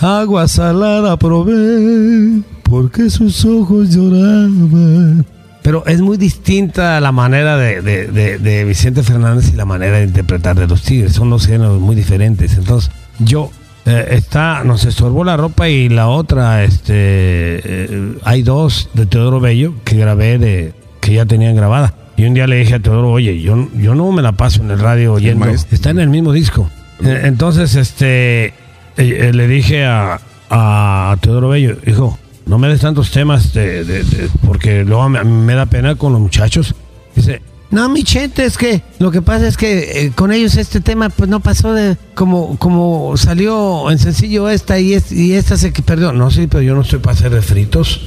Agua 0.00 0.48
salada 0.48 1.16
probé 1.18 2.42
porque 2.64 3.08
sus 3.08 3.44
ojos 3.44 3.94
lloraban. 3.94 5.24
Pero 5.62 5.86
es 5.86 6.00
muy 6.00 6.16
distinta 6.16 7.00
la 7.00 7.12
manera 7.12 7.56
de, 7.56 7.80
de- 7.82 8.06
de- 8.08 8.38
de 8.38 8.64
Vicente 8.64 9.02
Fernández 9.02 9.50
y 9.52 9.56
la 9.56 9.64
manera 9.64 9.98
de 9.98 10.04
interpretar 10.04 10.56
de 10.58 10.66
los 10.66 10.82
Tigres. 10.82 11.12
Son 11.12 11.30
dos 11.30 11.46
géneros 11.46 11.80
muy 11.80 11.94
diferentes. 11.96 12.56
Entonces, 12.56 12.90
yo 13.20 13.50
eh, 13.86 14.08
está, 14.10 14.62
nos 14.64 14.84
estorbó 14.84 15.24
la 15.24 15.36
ropa 15.36 15.68
y 15.68 15.88
la 15.88 16.08
otra, 16.08 16.64
este, 16.64 16.92
eh, 16.94 18.14
hay 18.24 18.42
dos 18.42 18.90
de 18.94 19.06
Teodoro 19.06 19.40
Bello 19.40 19.74
que 19.84 19.96
grabé 19.96 20.38
de 20.38 20.72
que 21.00 21.14
ya 21.14 21.24
tenían 21.26 21.56
grabada. 21.56 21.94
Y 22.16 22.24
un 22.24 22.34
día 22.34 22.46
le 22.46 22.56
dije 22.56 22.74
a 22.74 22.80
Teodoro, 22.80 23.10
oye, 23.10 23.40
yo, 23.42 23.68
yo 23.76 23.94
no 23.94 24.10
me 24.12 24.22
la 24.22 24.32
paso 24.32 24.62
en 24.62 24.70
el 24.70 24.78
radio 24.80 25.12
oyendo. 25.14 25.44
maestro. 25.46 25.74
Está 25.74 25.90
en 25.90 26.00
el 26.00 26.08
mismo 26.08 26.32
disco. 26.32 26.68
Eh, 27.04 27.22
Entonces, 27.24 27.74
este, 27.76 28.54
eh, 28.96 29.30
le 29.34 29.46
dije 29.48 29.84
a, 29.84 30.18
a 30.50 31.16
Teodoro 31.20 31.50
Bello, 31.50 31.76
hijo, 31.86 32.18
no 32.46 32.58
me 32.58 32.68
des 32.68 32.80
tantos 32.80 33.10
temas 33.10 33.52
de, 33.52 33.84
de- 33.84 34.02
de- 34.04 34.30
porque 34.46 34.84
luego 34.84 35.08
me, 35.10 35.22
me 35.24 35.54
da 35.54 35.66
pena 35.66 35.94
con 35.96 36.12
los 36.12 36.20
muchachos. 36.22 36.74
Dice, 37.14 37.42
no, 37.76 37.88
mi 37.90 38.02
chente, 38.04 38.44
es 38.46 38.56
que 38.56 38.82
lo 38.98 39.10
que 39.10 39.20
pasa 39.22 39.46
es 39.46 39.56
que 39.58 40.06
eh, 40.06 40.12
con 40.14 40.32
ellos 40.32 40.56
este 40.56 40.80
tema 40.80 41.10
pues 41.10 41.28
no 41.28 41.40
pasó 41.40 41.72
de 41.74 41.96
como 42.14 42.56
como 42.58 43.16
salió 43.18 43.90
en 43.90 43.98
sencillo 43.98 44.48
esta 44.48 44.78
y, 44.78 44.94
es- 44.94 45.12
y 45.12 45.34
esta 45.34 45.56
se 45.58 45.72
que 45.72 45.82
perdió. 45.82 46.12
No, 46.12 46.30
sí, 46.30 46.46
pero 46.46 46.62
yo 46.62 46.74
no 46.74 46.80
estoy 46.80 46.98
para 47.00 47.14
hacer 47.16 47.32
refritos. 47.32 48.00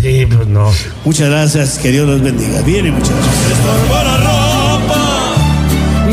Sí, 0.00 0.26
pues 0.30 0.46
no. 0.46 0.70
Muchas 1.04 1.28
gracias, 1.30 1.78
que 1.78 1.90
Dios 1.90 2.06
los 2.08 2.22
bendiga. 2.22 2.60
Viene, 2.62 2.92
muchachos. 2.92 3.16
Estorba 3.50 4.04
la 4.04 4.16
ropa, 4.18 5.34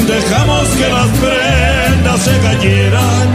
dejamos 0.08 0.68
que 0.70 0.90
las 0.90 1.08
prendas 1.20 2.22
se 2.22 2.38
cayeran. 2.40 3.30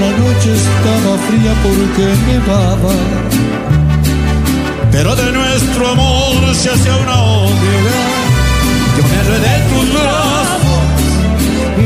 La 0.00 0.10
noche 0.18 0.50
estaba 0.56 1.16
fría 1.28 1.54
porque 1.62 2.06
nevaba. 2.26 2.94
Pero 4.92 5.14
de 5.16 5.32
nuestro 5.32 5.88
amor 5.88 6.54
se 6.54 6.70
hacía 6.70 6.96
una 6.96 7.22
hoguera. 7.22 8.00
Yo 8.96 9.02
me 9.08 9.20
enredé 9.20 9.56
en 9.56 9.68
tus 9.68 9.92
brazos, 9.94 10.80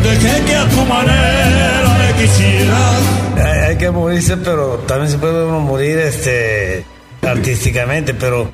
dejé 0.02 0.44
que 0.44 0.56
a 0.56 0.68
tu 0.68 0.84
manera 0.86 1.96
me 1.98 2.22
quisieras. 2.22 3.02
Hay, 3.36 3.58
hay 3.60 3.76
que 3.76 3.90
morirse, 3.90 4.36
pero 4.38 4.78
también 4.86 5.10
se 5.10 5.18
puede 5.18 5.44
uno 5.44 5.60
morir 5.60 5.98
este, 5.98 6.84
artísticamente, 7.22 8.14
pero 8.14 8.50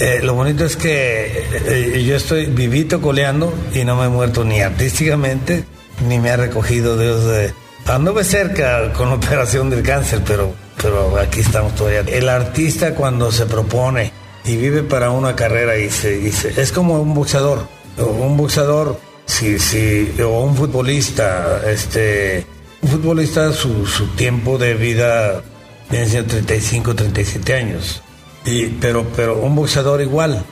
eh, 0.00 0.20
lo 0.22 0.34
bonito 0.34 0.64
es 0.64 0.76
que 0.76 1.44
eh, 1.66 2.04
yo 2.04 2.16
estoy 2.16 2.46
vivito 2.46 3.00
coleando 3.00 3.54
y 3.72 3.84
no 3.84 3.96
me 3.96 4.06
he 4.06 4.08
muerto 4.08 4.44
ni 4.44 4.60
artísticamente, 4.60 5.64
ni 6.06 6.18
me 6.18 6.30
ha 6.30 6.36
recogido 6.36 6.98
Dios 6.98 7.24
de... 7.24 7.65
Anduve 7.86 8.24
cerca 8.24 8.92
con 8.92 9.08
operación 9.12 9.70
del 9.70 9.82
cáncer, 9.82 10.22
pero, 10.26 10.52
pero 10.80 11.18
aquí 11.18 11.40
estamos 11.40 11.74
todavía. 11.74 12.00
El 12.00 12.28
artista 12.28 12.94
cuando 12.94 13.30
se 13.32 13.46
propone 13.46 14.12
y 14.44 14.56
vive 14.56 14.82
para 14.82 15.10
una 15.10 15.34
carrera 15.36 15.76
y 15.76 15.90
se, 15.90 16.18
y 16.20 16.32
se- 16.32 16.60
es 16.60 16.72
como 16.72 17.00
un 17.00 17.14
boxeador, 17.14 17.66
un 17.98 18.36
boxeador, 18.36 18.98
si, 19.26 19.58
si, 19.58 20.14
o 20.22 20.40
un 20.42 20.56
futbolista, 20.56 21.60
este, 21.68 22.46
un 22.82 22.90
futbolista 22.90 23.52
su, 23.52 23.86
su 23.86 24.06
tiempo 24.14 24.56
de 24.58 24.74
vida 24.74 25.42
viene 25.90 26.06
siendo 26.08 26.30
35, 26.30 26.94
37 26.94 27.54
años. 27.54 28.02
Y, 28.44 28.66
pero, 28.66 29.04
pero 29.16 29.38
un 29.38 29.54
boxeador 29.56 30.00
igual. 30.00 30.44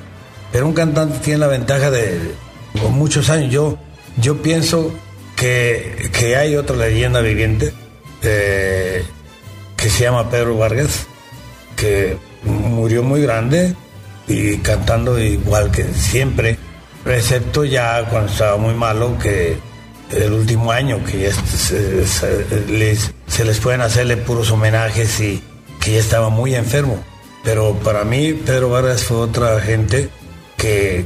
Pero 0.50 0.66
un 0.66 0.72
cantante 0.72 1.18
tiene 1.18 1.38
la 1.40 1.46
ventaja 1.48 1.90
de 1.90 2.32
con 2.80 2.92
muchos 2.92 3.28
años. 3.30 3.52
Yo, 3.52 3.78
yo 4.16 4.40
pienso 4.42 4.92
que, 5.36 6.10
que 6.12 6.36
hay 6.36 6.56
otra 6.56 6.76
leyenda 6.76 7.20
viviente 7.20 7.72
eh, 8.22 9.04
que 9.76 9.90
se 9.90 10.04
llama 10.04 10.30
Pedro 10.30 10.56
Vargas, 10.56 11.06
que 11.76 12.16
murió 12.42 13.02
muy 13.02 13.22
grande 13.22 13.74
y 14.26 14.58
cantando 14.58 15.18
igual 15.18 15.70
que 15.70 15.84
siempre, 15.92 16.58
excepto 17.04 17.64
ya 17.64 18.06
cuando 18.08 18.32
estaba 18.32 18.56
muy 18.56 18.74
malo, 18.74 19.18
que 19.18 19.58
el 20.10 20.32
último 20.32 20.72
año, 20.72 21.04
que 21.04 21.22
ya 21.22 21.32
se, 21.32 22.06
les, 22.68 23.12
se 23.26 23.44
les 23.44 23.58
pueden 23.60 23.80
hacerle 23.80 24.16
puros 24.16 24.50
homenajes 24.50 25.20
y 25.20 25.42
que 25.80 25.92
ya 25.92 26.00
estaba 26.00 26.30
muy 26.30 26.54
enfermo. 26.54 27.02
Pero 27.42 27.74
para 27.74 28.04
mí 28.04 28.32
Pedro 28.32 28.70
Vargas 28.70 29.04
fue 29.04 29.18
otra 29.18 29.60
gente 29.60 30.08
que, 30.56 31.04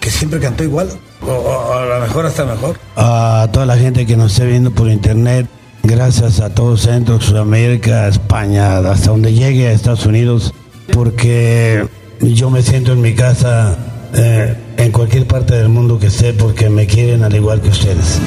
que 0.00 0.10
siempre 0.10 0.38
cantó 0.38 0.62
igual, 0.62 0.90
o, 1.26 1.30
o 1.30 1.72
a 1.74 1.84
lo 1.84 2.00
mejor 2.00 2.26
hasta 2.26 2.44
mejor. 2.44 2.78
a 2.96 3.48
toda 3.52 3.66
la 3.66 3.76
gente 3.76 4.06
que 4.06 4.16
nos 4.16 4.32
esté 4.32 4.46
viendo 4.46 4.70
por 4.70 4.88
internet, 4.88 5.46
gracias 5.82 6.40
a 6.40 6.50
todo 6.50 6.76
Centro, 6.76 7.20
Sudamérica, 7.20 8.08
España, 8.08 8.78
hasta 8.78 9.10
donde 9.10 9.32
llegue 9.32 9.68
a 9.68 9.72
Estados 9.72 10.06
Unidos, 10.06 10.52
porque 10.92 11.86
yo 12.20 12.50
me 12.50 12.62
siento 12.62 12.92
en 12.92 13.00
mi 13.00 13.14
casa 13.14 13.76
eh, 14.14 14.56
en 14.76 14.92
cualquier 14.92 15.26
parte 15.26 15.54
del 15.54 15.68
mundo 15.68 15.98
que 15.98 16.06
esté, 16.08 16.32
porque 16.34 16.68
me 16.68 16.86
quieren 16.86 17.24
al 17.24 17.34
igual 17.34 17.60
que 17.60 17.68
ustedes. 17.68 18.18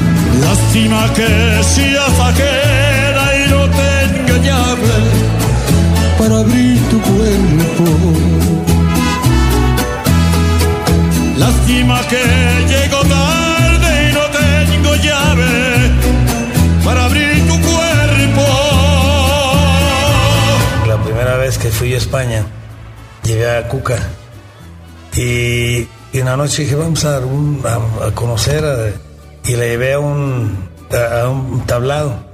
Lástima 0.41 1.11
que 1.13 1.63
seas 1.63 2.19
ajena 2.19 3.23
y 3.45 3.49
no 3.49 3.61
tenga 3.69 4.37
llave 4.43 4.93
para 6.17 6.39
abrir 6.39 6.79
tu 6.89 6.99
cuerpo. 7.01 8.74
Lástima 11.45 12.01
que 12.07 12.23
llego 12.67 13.01
tarde 13.01 14.09
y 14.09 14.13
no 14.13 14.21
tengo 14.31 14.95
llave 14.95 15.91
para 16.83 17.05
abrir 17.05 17.47
tu 17.47 17.53
cuerpo. 17.61 18.45
La 20.87 20.97
primera 21.03 21.37
vez 21.37 21.59
que 21.59 21.69
fui 21.69 21.93
a 21.93 21.97
España, 21.97 22.43
llegué 23.23 23.47
a 23.57 23.67
Cuca 23.67 23.97
y, 25.15 25.21
y 25.81 25.87
en 26.13 26.25
la 26.25 26.35
noche 26.35 26.63
dije, 26.63 26.73
vamos 26.75 27.05
a, 27.05 27.19
un- 27.19 27.61
a- 27.63 28.09
conocer 28.15 28.65
a- 28.65 28.89
y 29.47 29.55
le 29.55 29.69
llevé 29.69 29.93
a 29.93 29.99
un, 29.99 30.67
a, 30.91 31.21
a 31.21 31.29
un 31.29 31.63
tablado 31.67 32.25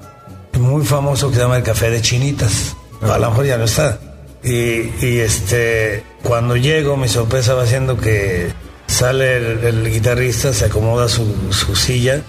muy 0.57 0.85
famoso 0.85 1.27
que 1.29 1.35
se 1.35 1.41
llama 1.41 1.57
el 1.57 1.63
Café 1.63 1.89
de 1.89 2.01
Chinitas. 2.01 2.77
A 3.01 3.17
lo 3.17 3.29
mejor 3.31 3.45
ya 3.45 3.57
no 3.57 3.65
está. 3.65 3.99
Y, 4.41 4.89
y, 5.05 5.19
este, 5.19 6.01
cuando 6.23 6.55
llego, 6.55 6.95
mi 6.95 7.09
sorpresa 7.09 7.53
va 7.55 7.65
siendo 7.65 7.97
que 7.97 8.53
sale 8.91 9.37
el, 9.37 9.63
el 9.63 9.91
guitarrista, 9.91 10.53
se 10.53 10.65
acomoda 10.65 11.07
su, 11.07 11.25
su 11.51 11.75
silla, 11.75 12.21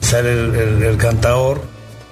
sale 0.00 0.32
el, 0.32 0.54
el, 0.54 0.82
el 0.82 0.96
cantador 0.96 1.62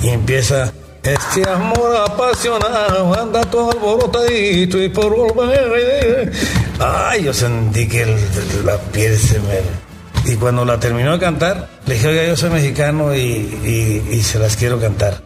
y 0.00 0.08
empieza. 0.08 0.72
Este 1.02 1.48
amor 1.48 1.96
apasionado 1.96 3.14
anda 3.18 3.40
todo 3.42 3.70
alborotadito 3.70 4.82
y 4.82 4.88
por 4.88 5.14
volver. 5.16 6.32
Ay, 6.80 7.24
yo 7.24 7.32
sentí 7.32 7.86
que 7.88 8.02
el- 8.02 8.66
la 8.66 8.76
piel 8.78 9.16
se 9.18 9.38
me. 9.40 9.60
Y 10.30 10.34
cuando 10.36 10.64
la 10.64 10.78
terminó 10.78 11.12
de 11.12 11.18
cantar, 11.20 11.68
le 11.86 11.94
dije, 11.94 12.08
oiga, 12.08 12.24
yo 12.26 12.36
soy 12.36 12.50
mexicano 12.50 13.14
y, 13.14 13.20
y- 13.20 14.08
y 14.10 14.22
se 14.22 14.38
las 14.38 14.56
quiero 14.56 14.78
cantar. 14.80 15.22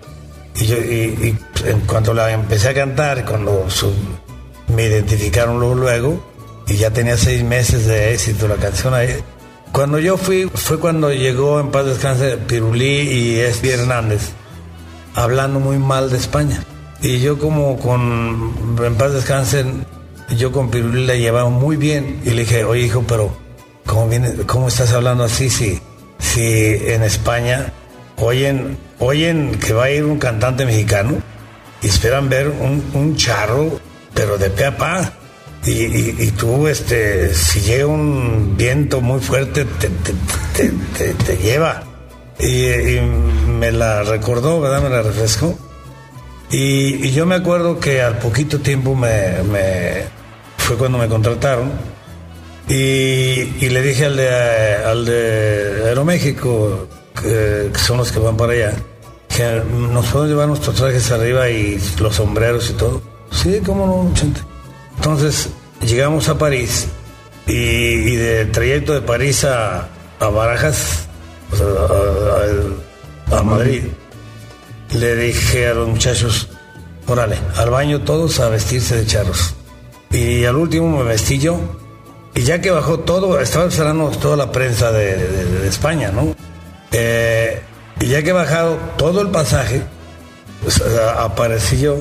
Y, 0.61 0.67
yo, 0.67 0.77
y, 0.77 1.37
en 1.65 1.81
cuanto 1.81 2.13
la 2.15 2.31
empecé 2.31 2.69
a 2.69 2.75
cantar, 2.75 3.25
cuando 3.25 3.69
su- 3.71 3.93
me 4.69 4.85
identificaron 4.85 5.59
luego, 5.59 5.75
luego, 5.75 6.32
y 6.73 6.79
ya 6.79 6.91
tenía 6.91 7.19
seis 7.19 7.45
meses 7.45 7.87
de 7.87 8.15
éxito 8.15 8.49
la 8.49 8.57
canción 8.57 8.95
ahí, 8.95 9.17
Cuando 9.73 9.99
yo 9.99 10.17
fui, 10.17 10.51
fue 10.55 10.79
cuando 10.79 11.13
llegó 11.13 11.61
en 11.61 11.71
paz 11.71 11.85
descanse 11.85 12.39
Pirulí 12.39 13.01
y 13.01 13.41
Espi 13.41 13.71
Hernández, 13.71 14.31
hablando 15.15 15.61
muy 15.61 15.79
mal 15.79 16.11
de 16.11 16.17
España. 16.17 16.63
Y 17.03 17.21
yo 17.21 17.39
como 17.39 17.79
con, 17.79 18.79
en 18.83 18.95
paz 18.95 19.13
descanse, 19.13 19.65
yo 20.37 20.51
con 20.51 20.71
Pirulí 20.71 21.07
la 21.07 21.17
llevaba 21.17 21.51
muy 21.51 21.77
bien. 21.77 22.21
Y 22.25 22.31
le 22.31 22.43
dije, 22.43 22.65
oye 22.65 22.83
hijo, 22.83 23.05
pero 23.07 23.37
¿cómo, 23.85 24.09
viene, 24.09 24.33
cómo 24.47 24.69
estás 24.69 24.93
hablando 24.93 25.25
así 25.25 25.51
si, 25.51 25.79
si 26.19 26.43
en 26.43 27.03
España 27.03 27.73
oyen, 28.17 28.79
oyen 28.99 29.59
que 29.59 29.75
va 29.75 29.85
a 29.85 29.91
ir 29.91 30.05
un 30.05 30.19
cantante 30.19 30.65
mexicano 30.65 31.17
y 31.83 31.89
esperan 31.89 32.31
ver 32.31 32.49
un, 32.49 32.83
un 32.95 33.17
charro, 33.17 33.79
pero 34.15 34.39
de 34.39 34.49
pe 34.49 34.65
a 34.65 34.77
pa? 34.77 35.13
Y, 35.65 36.25
y, 36.25 36.31
tú, 36.33 36.67
este, 36.67 37.33
si 37.35 37.61
llega 37.61 37.87
un 37.87 38.57
viento 38.57 39.01
muy 39.01 39.21
fuerte, 39.21 39.65
te, 39.65 39.89
te, 39.89 40.73
te, 40.99 41.15
te 41.15 41.37
lleva. 41.37 41.85
Y, 42.41 42.99
me 43.49 43.71
la 43.71 44.03
recordó, 44.03 44.61
¿verdad? 44.61 44.83
Me 44.83 44.89
la 44.89 45.03
refrescó. 45.03 45.57
Y, 46.51 47.11
yo 47.13 47.27
me 47.27 47.37
acuerdo 47.37 47.79
que 47.79 48.03
al 48.03 48.19
poquito 48.19 48.59
tiempo 48.59 48.97
me, 48.97 50.05
fue 50.57 50.77
cuando 50.77 50.99
me 50.99 51.07
contrataron. 51.07 51.71
Y, 52.69 53.69
le 53.69 53.83
dije 53.83 54.07
al 54.07 54.17
de, 54.17 54.29
al 54.29 55.05
de 55.05 55.83
Aeroméxico, 55.87 56.89
que, 57.15 57.71
que 57.73 57.79
son 57.79 57.99
los 57.99 58.11
que 58.11 58.19
van 58.19 58.37
para 58.37 58.53
allá, 58.53 58.75
que 59.29 59.63
nos 59.71 60.07
podemos 60.07 60.29
llevar 60.29 60.49
nuestros 60.49 60.75
trajes 60.75 61.09
arriba 61.13 61.49
y 61.51 61.81
los 62.01 62.17
sombreros 62.17 62.69
y 62.69 62.73
todo. 62.73 63.01
Sí, 63.31 63.61
cómo 63.65 63.87
no, 63.87 64.17
gente. 64.17 64.41
Entonces 65.03 65.49
llegamos 65.81 66.29
a 66.29 66.39
París 66.39 66.87
y, 67.49 67.55
y 67.55 68.15
de 68.15 68.45
trayecto 68.47 68.95
de 68.95 69.01
París 69.01 69.45
a, 69.45 69.89
a 70.21 70.29
Barajas, 70.29 71.09
o 71.51 71.57
sea, 71.57 71.67
a, 71.67 73.35
a, 73.37 73.41
a, 73.41 73.43
Madrid, 73.43 73.83
le 74.95 75.17
dije 75.17 75.67
a 75.67 75.75
los 75.75 75.89
muchachos, 75.89 76.51
órale, 77.09 77.37
al 77.57 77.71
baño 77.71 78.03
todos 78.03 78.39
a 78.39 78.49
vestirse 78.49 78.95
de 78.95 79.05
charros. 79.05 79.57
Y 80.13 80.45
al 80.45 80.55
último 80.55 80.97
me 80.99 81.03
vestí 81.03 81.37
yo. 81.37 81.59
Y 82.37 82.43
ya 82.43 82.61
que 82.61 82.71
bajó 82.71 83.01
todo, 83.01 83.41
estaba 83.41 83.67
esperando 83.67 84.09
toda 84.11 84.37
la 84.37 84.53
prensa 84.53 84.93
de, 84.93 85.17
de, 85.17 85.45
de 85.47 85.69
España, 85.69 86.13
¿no? 86.13 86.33
Eh, 86.93 87.61
y 87.99 88.07
ya 88.07 88.23
que 88.23 88.31
he 88.31 88.33
bajado 88.33 88.79
todo 88.99 89.21
el 89.21 89.31
pasaje, 89.31 89.83
pues, 90.63 90.81
aparecí 91.19 91.81
yo 91.81 91.97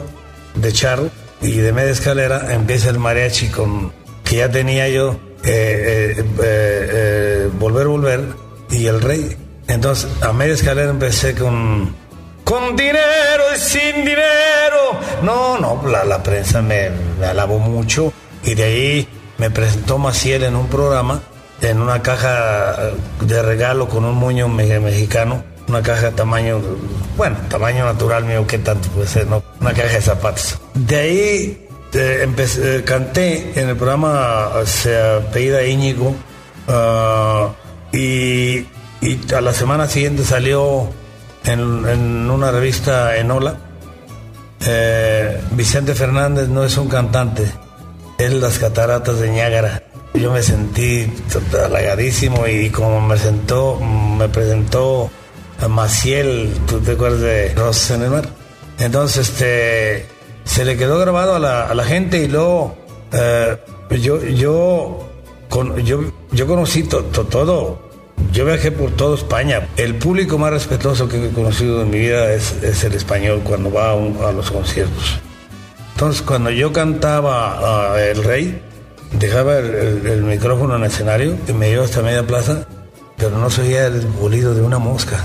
de 0.53 0.71
charro 0.71 1.09
y 1.41 1.58
de 1.58 1.73
media 1.73 1.91
escalera 1.91 2.54
empieza 2.54 2.89
el 2.89 2.99
mariachi 2.99 3.49
con 3.49 3.91
que 4.23 4.38
ya 4.38 4.49
tenía 4.49 4.88
yo 4.89 5.19
eh, 5.43 6.15
eh, 6.17 6.25
eh, 6.43 7.49
volver 7.60 7.88
volver 7.88 8.21
y 8.69 8.86
el 8.86 9.01
rey. 9.01 9.36
Entonces 9.67 10.10
a 10.21 10.34
media 10.34 10.54
escalera 10.54 10.89
empecé 10.89 11.36
con 11.36 11.95
con 12.43 12.75
dinero 12.75 13.43
y 13.56 13.60
sin 13.60 14.06
dinero. 14.06 14.99
No 15.23 15.58
no 15.58 15.82
la, 15.88 16.06
la 16.06 16.21
prensa 16.21 16.62
me, 16.62 16.91
me, 17.19 17.25
alabó 17.25 17.60
mucho 17.60 18.13
y 18.43 18.54
de 18.54 18.63
ahí 18.63 19.08
me 19.38 19.49
presentó 19.49 19.97
Maciel 19.97 20.43
en 20.43 20.56
un 20.56 20.67
programa 20.67 21.21
en 21.62 21.80
una 21.80 22.01
caja 22.01 22.91
de 23.21 23.41
regalo 23.41 23.88
con 23.88 24.04
un 24.06 24.15
moño 24.15 24.47
mexicano 24.47 25.43
una 25.67 25.82
caja 25.82 26.08
de 26.08 26.12
tamaño, 26.12 26.62
bueno, 27.17 27.38
tamaño 27.50 27.86
natural 27.86 28.26
mío, 28.26 28.45
¿qué 28.47 28.58
tanto 28.58 28.89
puede 28.89 29.08
ser? 29.08 29.28
No? 29.28 29.43
Una 29.60 29.74
caja 29.74 29.93
de 29.93 30.02
zapatos. 30.02 30.60
De 30.74 30.95
ahí 30.95 31.67
eh, 31.93 32.19
empecé, 32.24 32.78
eh, 32.78 32.84
canté 32.84 33.60
en 33.60 33.69
el 33.69 33.76
programa, 33.76 34.50
se 34.65 34.97
apellida 34.97 35.63
Íñigo, 35.63 36.15
uh, 36.67 37.95
y, 37.95 38.65
a 39.36 39.41
la 39.41 39.54
semana 39.54 39.88
siguiente 39.88 40.24
salió 40.24 40.89
en, 41.43 41.60
en 41.60 42.30
una 42.30 42.52
revista 42.52 43.17
Enola. 43.17 43.58
Eh, 44.65 45.41
Vicente 45.52 45.95
Fernández 45.95 46.47
no 46.47 46.63
es 46.63 46.78
un 46.78 46.88
cantante, 46.88 47.45
es 48.17 48.34
las 48.34 48.60
cataratas 48.60 49.19
de 49.19 49.30
Niágara. 49.30 49.84
Yo 50.13 50.32
me 50.32 50.43
sentí 50.43 51.12
halagadísimo 51.65 52.45
y 52.47 52.69
como 52.69 53.02
me 53.02 53.17
sentó, 53.17 53.80
me 53.80 54.30
presentó 54.30 55.10
Maciel, 55.67 56.52
¿tú 56.67 56.80
te 56.80 56.93
acuerdas 56.93 57.21
de 57.21 57.54
Rosas? 57.56 58.00
Entonces, 58.80 59.30
este, 59.30 60.08
se 60.43 60.65
le 60.65 60.76
quedó 60.76 60.97
grabado 61.00 61.36
a 61.36 61.39
la, 61.39 61.84
gente 61.84 62.17
y 62.17 62.28
luego 62.28 62.76
eh, 63.12 63.58
yo, 64.02 64.24
yo, 64.24 65.08
yo, 66.32 66.47
conocí 66.47 66.84
to, 66.84 67.04
to, 67.06 67.26
todo. 67.26 67.91
Yo 68.32 68.45
viajé 68.45 68.71
por 68.71 68.91
toda 68.91 69.15
España. 69.15 69.67
El 69.78 69.95
público 69.95 70.38
más 70.38 70.52
respetuoso 70.52 71.08
que 71.08 71.28
he 71.28 71.30
conocido 71.30 71.82
en 71.82 71.89
mi 71.89 72.00
vida 72.00 72.34
es, 72.34 72.84
el 72.84 72.93
español 72.93 73.41
cuando 73.43 73.71
va 73.71 73.91
a, 73.91 74.32
los 74.32 74.50
conciertos. 74.50 75.19
Entonces, 75.93 76.21
cuando 76.24 76.50
yo 76.50 76.74
cantaba 76.74 78.02
El 78.02 78.24
Rey, 78.24 78.62
dejaba 79.12 79.60
el 79.60 80.24
micrófono 80.24 80.76
en 80.76 80.84
el 80.84 80.88
escenario 80.89 81.36
y 81.47 81.54
me 81.54 81.69
iba 81.69 81.84
hasta 81.84 82.02
media 82.02 82.26
plaza, 82.26 82.65
pero 83.17 83.38
no 83.38 83.50
se 83.52 83.62
oía 83.62 83.88
el 83.88 84.02
bolido 84.08 84.56
de 84.56 84.62
una 84.62 84.80
mosca 84.80 85.24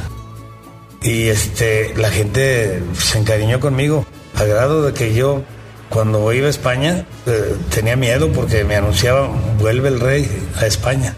y 1.02 1.28
este 1.28 1.94
la 1.96 2.10
gente 2.10 2.82
se 2.98 3.18
encariñó 3.18 3.60
conmigo 3.60 4.06
a 4.34 4.44
grado 4.44 4.82
de 4.82 4.92
que 4.92 5.14
yo 5.14 5.42
cuando 5.88 6.32
iba 6.32 6.46
a 6.46 6.50
España 6.50 7.06
eh, 7.26 7.54
tenía 7.74 7.96
miedo 7.96 8.30
porque 8.32 8.64
me 8.64 8.76
anunciaban 8.76 9.30
vuelve 9.58 9.88
el 9.88 10.00
rey 10.00 10.28
a 10.60 10.66
España 10.66 11.14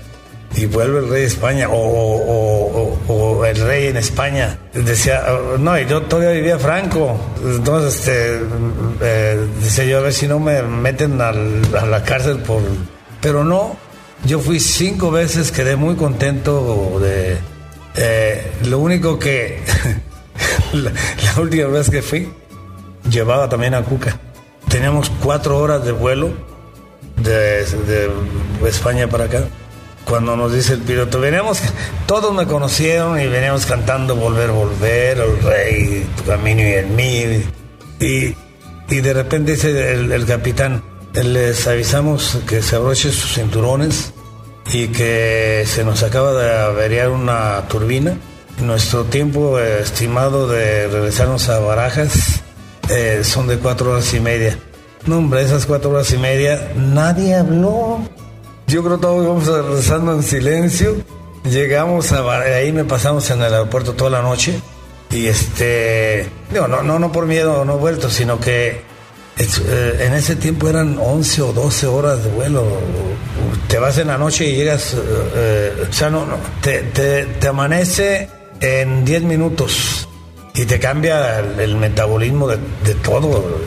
y 0.54 0.66
vuelve 0.66 1.00
el 1.00 1.08
rey 1.08 1.24
a 1.24 1.26
España 1.26 1.68
o, 1.68 1.76
o, 1.76 2.98
o, 3.06 3.12
o 3.12 3.44
el 3.44 3.56
rey 3.56 3.86
en 3.88 3.96
España 3.96 4.58
decía 4.72 5.24
no 5.58 5.78
yo 5.78 6.02
todavía 6.02 6.32
vivía 6.32 6.58
Franco 6.58 7.18
entonces 7.42 8.00
este 8.00 8.40
eh, 9.00 9.46
decía 9.62 9.84
yo 9.84 9.98
a 9.98 10.02
ver 10.02 10.12
si 10.12 10.26
no 10.26 10.38
me 10.38 10.62
meten 10.62 11.20
al, 11.20 11.62
a 11.78 11.86
la 11.86 12.02
cárcel 12.02 12.38
por 12.38 12.62
pero 13.20 13.44
no 13.44 13.76
yo 14.24 14.40
fui 14.40 14.60
cinco 14.60 15.10
veces 15.10 15.52
quedé 15.52 15.76
muy 15.76 15.94
contento 15.94 16.98
de 17.00 17.38
eh, 18.00 18.52
lo 18.64 18.78
único 18.78 19.18
que 19.18 19.60
la, 20.72 20.92
última 21.40 21.66
vez 21.66 21.90
que 21.90 22.00
fui 22.00 22.28
llevaba 23.10 23.48
también 23.48 23.74
a 23.74 23.82
Cuca. 23.82 24.18
Teníamos 24.68 25.10
cuatro 25.22 25.58
horas 25.58 25.84
de 25.84 25.92
vuelo 25.92 26.30
de, 27.16 27.64
de 27.64 28.10
España 28.68 29.08
para 29.08 29.24
acá. 29.24 29.48
Cuando 30.04 30.36
nos 30.36 30.52
dice 30.52 30.74
el 30.74 30.80
piloto, 30.80 31.20
veníamos, 31.20 31.60
todos 32.06 32.32
me 32.32 32.46
conocieron 32.46 33.20
y 33.20 33.26
veníamos 33.26 33.66
cantando 33.66 34.16
Volver, 34.16 34.50
Volver, 34.50 35.18
El 35.18 35.42
Rey, 35.42 36.06
Tu 36.16 36.24
Camino 36.24 36.62
y 36.62 36.72
el 36.72 36.86
mío. 36.86 37.40
Y, 38.00 38.34
y 38.88 39.00
de 39.00 39.12
repente 39.12 39.52
dice 39.52 39.92
el, 39.92 40.12
el 40.12 40.24
capitán, 40.24 40.82
les 41.12 41.66
avisamos 41.66 42.38
que 42.46 42.62
se 42.62 42.76
abrochen 42.76 43.12
sus 43.12 43.34
cinturones 43.34 44.12
y 44.72 44.88
que 44.88 45.64
se 45.66 45.84
nos 45.84 46.02
acaba 46.02 46.32
de 46.34 46.52
averiar 46.52 47.10
una 47.10 47.66
turbina. 47.68 48.18
Nuestro 48.60 49.04
tiempo 49.04 49.58
estimado 49.58 50.48
de 50.48 50.88
regresarnos 50.88 51.48
a 51.48 51.60
Barajas 51.60 52.42
eh, 52.88 53.20
son 53.22 53.46
de 53.46 53.58
cuatro 53.58 53.92
horas 53.92 54.12
y 54.14 54.20
media. 54.20 54.58
No, 55.06 55.18
hombre, 55.18 55.42
esas 55.42 55.64
cuatro 55.64 55.90
horas 55.90 56.12
y 56.12 56.18
media 56.18 56.72
nadie 56.76 57.34
habló. 57.34 58.00
Yo 58.66 58.82
creo 58.82 58.96
que 58.96 59.02
todos 59.02 59.24
íbamos 59.24 59.46
regresando 59.46 60.12
en 60.12 60.22
silencio. 60.22 60.96
Llegamos 61.44 62.12
a 62.12 62.28
ahí 62.40 62.72
me 62.72 62.84
pasamos 62.84 63.30
en 63.30 63.40
el 63.40 63.54
aeropuerto 63.54 63.94
toda 63.94 64.10
la 64.10 64.22
noche. 64.22 64.60
Y 65.10 65.26
este, 65.26 66.28
no, 66.50 66.68
no, 66.68 66.98
no 66.98 67.12
por 67.12 67.24
miedo, 67.24 67.64
no 67.64 67.78
vuelto, 67.78 68.10
sino 68.10 68.38
que 68.38 68.82
en 69.38 70.14
ese 70.14 70.36
tiempo 70.36 70.68
eran 70.68 70.98
11 70.98 71.42
o 71.42 71.52
12 71.52 71.86
horas 71.86 72.24
de 72.24 72.30
vuelo. 72.30 72.64
Te 73.68 73.78
vas 73.78 73.98
en 73.98 74.08
la 74.08 74.18
noche 74.18 74.46
y 74.46 74.56
llegas, 74.56 74.96
eh, 74.96 75.86
o 75.88 75.92
sea, 75.92 76.10
no, 76.10 76.26
no 76.26 76.36
te, 76.60 77.28
amanece 77.48 78.28
en 78.60 79.04
10 79.04 79.22
minutos 79.22 80.08
y 80.54 80.64
te 80.64 80.80
cambia 80.80 81.38
el, 81.38 81.76
metabolismo 81.76 82.48
de, 82.48 82.58
todo. 83.02 83.60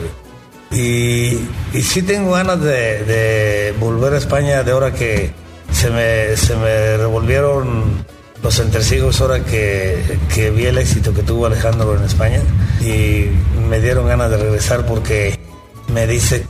Y, 0.70 1.38
sí 1.80 2.02
tengo 2.02 2.32
ganas 2.32 2.60
de, 2.60 3.04
de, 3.04 3.74
volver 3.78 4.14
a 4.14 4.18
España 4.18 4.62
de 4.62 4.72
ahora 4.72 4.92
que 4.92 5.32
se 5.72 5.88
me, 5.90 6.36
se 6.36 6.54
me 6.56 6.98
revolvieron 6.98 8.04
los 8.42 8.58
entresijos 8.58 9.20
ahora 9.20 9.40
que, 9.44 10.18
que 10.34 10.50
vi 10.50 10.66
el 10.66 10.76
éxito 10.76 11.14
que 11.14 11.22
tuvo 11.22 11.46
Alejandro 11.46 11.96
en 11.96 12.02
España 12.02 12.40
y 12.80 13.28
me 13.68 13.80
dieron 13.80 14.08
ganas 14.08 14.30
de 14.30 14.36
regresar 14.36 14.84
porque 14.84 15.38
me 15.92 16.06
dice 16.06 16.46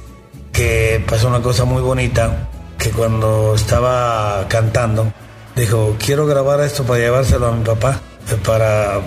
que 0.53 1.03
pasó 1.07 1.29
una 1.29 1.43
cosa 1.43 1.65
muy 1.65 1.83
bonita, 1.83 2.49
que 2.79 2.91
cuando 2.91 3.55
estaba 3.55 4.47
cantando, 4.49 5.13
dijo, 5.57 5.97
quiero 5.99 6.27
grabar 6.27 6.61
esto 6.61 6.85
para 6.85 7.01
llevárselo 7.01 7.49
a 7.49 7.53
mi 7.53 7.65
papá, 7.65 8.01
para, 8.45 9.01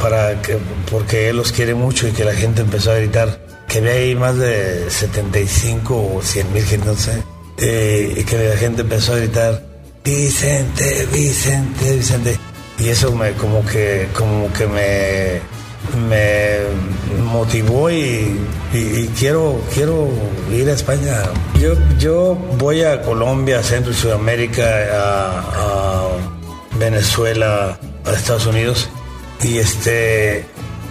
para 0.00 0.40
que, 0.42 0.58
porque 0.90 1.30
él 1.30 1.36
los 1.36 1.52
quiere 1.52 1.74
mucho 1.74 2.06
y 2.08 2.12
que 2.12 2.24
la 2.24 2.34
gente 2.34 2.62
empezó 2.62 2.92
a 2.92 2.96
gritar, 2.96 3.40
que 3.66 3.78
había 3.78 3.92
ahí 3.92 4.14
más 4.14 4.36
de 4.36 4.90
75 4.90 6.14
o 6.16 6.22
100 6.22 6.52
mil 6.52 6.64
gente, 6.64 6.86
no 6.86 6.94
sé, 6.94 7.22
eh, 7.58 8.14
y 8.16 8.24
que 8.24 8.48
la 8.48 8.56
gente 8.56 8.82
empezó 8.82 9.14
a 9.14 9.16
gritar, 9.16 9.62
Vicente, 10.04 11.06
Vicente, 11.12 11.92
Vicente. 11.96 12.38
Y 12.78 12.88
eso 12.88 13.12
me 13.12 13.32
como 13.32 13.64
que, 13.66 14.08
como 14.14 14.52
que 14.52 14.66
me, 14.66 15.57
me 16.08 16.58
motivó 17.24 17.90
y, 17.90 18.38
quiero, 19.18 19.60
quiero 19.74 20.08
ir 20.52 20.68
a 20.68 20.72
España. 20.72 21.22
Yo, 21.60 21.74
yo 21.98 22.34
voy 22.58 22.82
a 22.82 23.02
Colombia, 23.02 23.62
Centro 23.62 23.92
y 23.92 23.94
Sudamérica, 23.94 24.64
a, 24.92 26.08
Venezuela, 26.78 27.78
a 28.04 28.12
Estados 28.12 28.46
Unidos. 28.46 28.88
Y 29.42 29.58
este, 29.58 30.44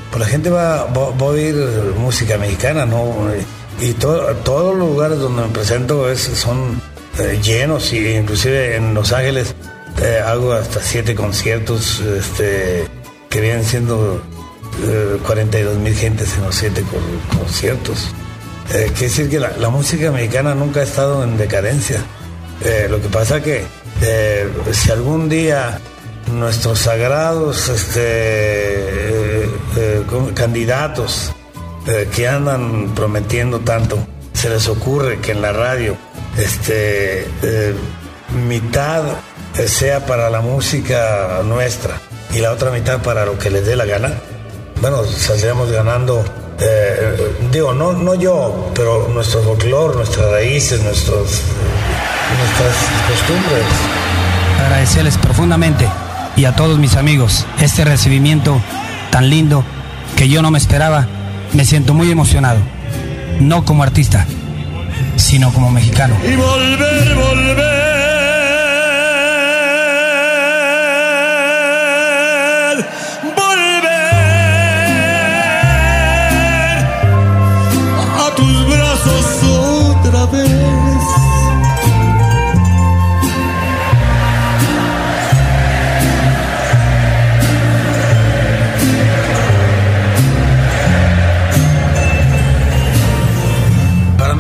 pues 0.10 0.20
la 0.22 0.28
gente 0.28 0.50
va, 0.50 0.86
va, 0.86 1.04
a 1.04 1.24
oír 1.24 1.56
música 1.98 2.38
mexicana, 2.38 2.86
¿no? 2.86 3.14
Y 3.80 3.94
todos 3.94 4.76
los 4.76 4.90
lugares 4.90 5.20
donde 5.20 5.44
me 5.44 5.50
presento 5.50 6.10
es, 6.10 6.20
son 6.20 6.82
eh, 7.20 7.40
llenos 7.42 7.94
y 7.94 8.08
inclusive 8.10 8.76
en 8.76 8.94
Los 8.94 9.12
Ángeles 9.12 9.56
eh, 10.02 10.22
hago 10.24 10.54
hasta 10.54 10.82
siete 10.82 11.16
conciertos 11.16 12.00
este, 12.00 12.86
que 13.30 13.42
vienen 13.42 13.64
siendo 13.64 14.22
42 15.26 15.76
eh, 15.76 15.80
mil 15.80 15.96
gentes 15.96 16.36
en 16.38 16.44
los 16.44 16.56
siete 16.56 16.84
conciertos. 17.38 18.10
quiere 18.68 18.92
decir 18.94 19.30
que 19.30 19.40
la, 19.40 19.70
música 19.70 20.12
mexicana 20.12 20.54
nunca 20.56 20.82
ha 20.82 20.84
estado 20.84 21.24
en 21.24 21.38
decadencia. 21.38 22.02
lo 22.90 23.02
que 23.02 23.10
pasa 23.10 23.42
que 23.42 23.66
si 24.72 24.92
algún 24.92 25.30
día 25.30 25.80
nuestros 26.32 26.80
sagrados 26.80 27.70
este, 27.70 29.50
candidatos 30.34 31.32
que 32.14 32.28
andan 32.28 32.94
prometiendo 32.94 33.60
tanto, 33.62 33.98
se 34.34 34.50
les 34.50 34.68
ocurre 34.68 35.20
que 35.20 35.32
en 35.32 35.42
la 35.42 35.52
radio 35.52 35.98
este, 36.38 37.22
eh, 37.42 37.74
mitad 38.48 39.04
sea 39.66 40.06
para 40.06 40.30
la 40.30 40.42
música 40.42 41.42
nuestra 41.44 42.00
y 42.34 42.40
la 42.40 42.52
otra 42.52 42.70
mitad 42.70 43.02
para 43.02 43.26
lo 43.26 43.40
que 43.40 43.50
les 43.50 43.66
dé 43.66 43.76
la 43.76 43.86
gana, 43.86 44.14
bueno, 44.82 45.04
saldríamos 45.06 45.72
ganando, 45.72 46.24
eh, 46.60 47.18
digo, 47.52 47.74
no, 47.74 47.94
no 47.94 48.16
yo, 48.16 48.72
pero 48.76 49.08
nuestro 49.14 49.42
folclore, 49.44 49.96
nuestras 49.96 50.30
raíces, 50.32 50.82
nuestros, 50.84 51.42
nuestras 52.38 52.76
costumbres. 53.10 53.66
Agradecerles 54.64 55.18
profundamente 55.18 55.88
y 56.36 56.46
a 56.46 56.56
todos 56.56 56.78
mis 56.78 56.96
amigos 56.96 57.46
este 57.60 57.86
recibimiento 57.86 58.60
tan 59.12 59.30
lindo 59.30 59.64
que 60.16 60.30
yo 60.30 60.42
no 60.42 60.52
me 60.52 60.58
esperaba. 60.58 61.08
Me 61.54 61.64
siento 61.66 61.94
muy 61.94 62.12
emocionado, 62.12 62.60
no 63.40 63.64
como 63.64 63.84
artista, 63.84 64.26
sino 65.16 65.52
como 65.54 65.72
mexicano. 65.72 66.16
Y 66.24 66.36
volver, 66.36 67.16
volver. 67.16 67.56
Volver 67.56 67.87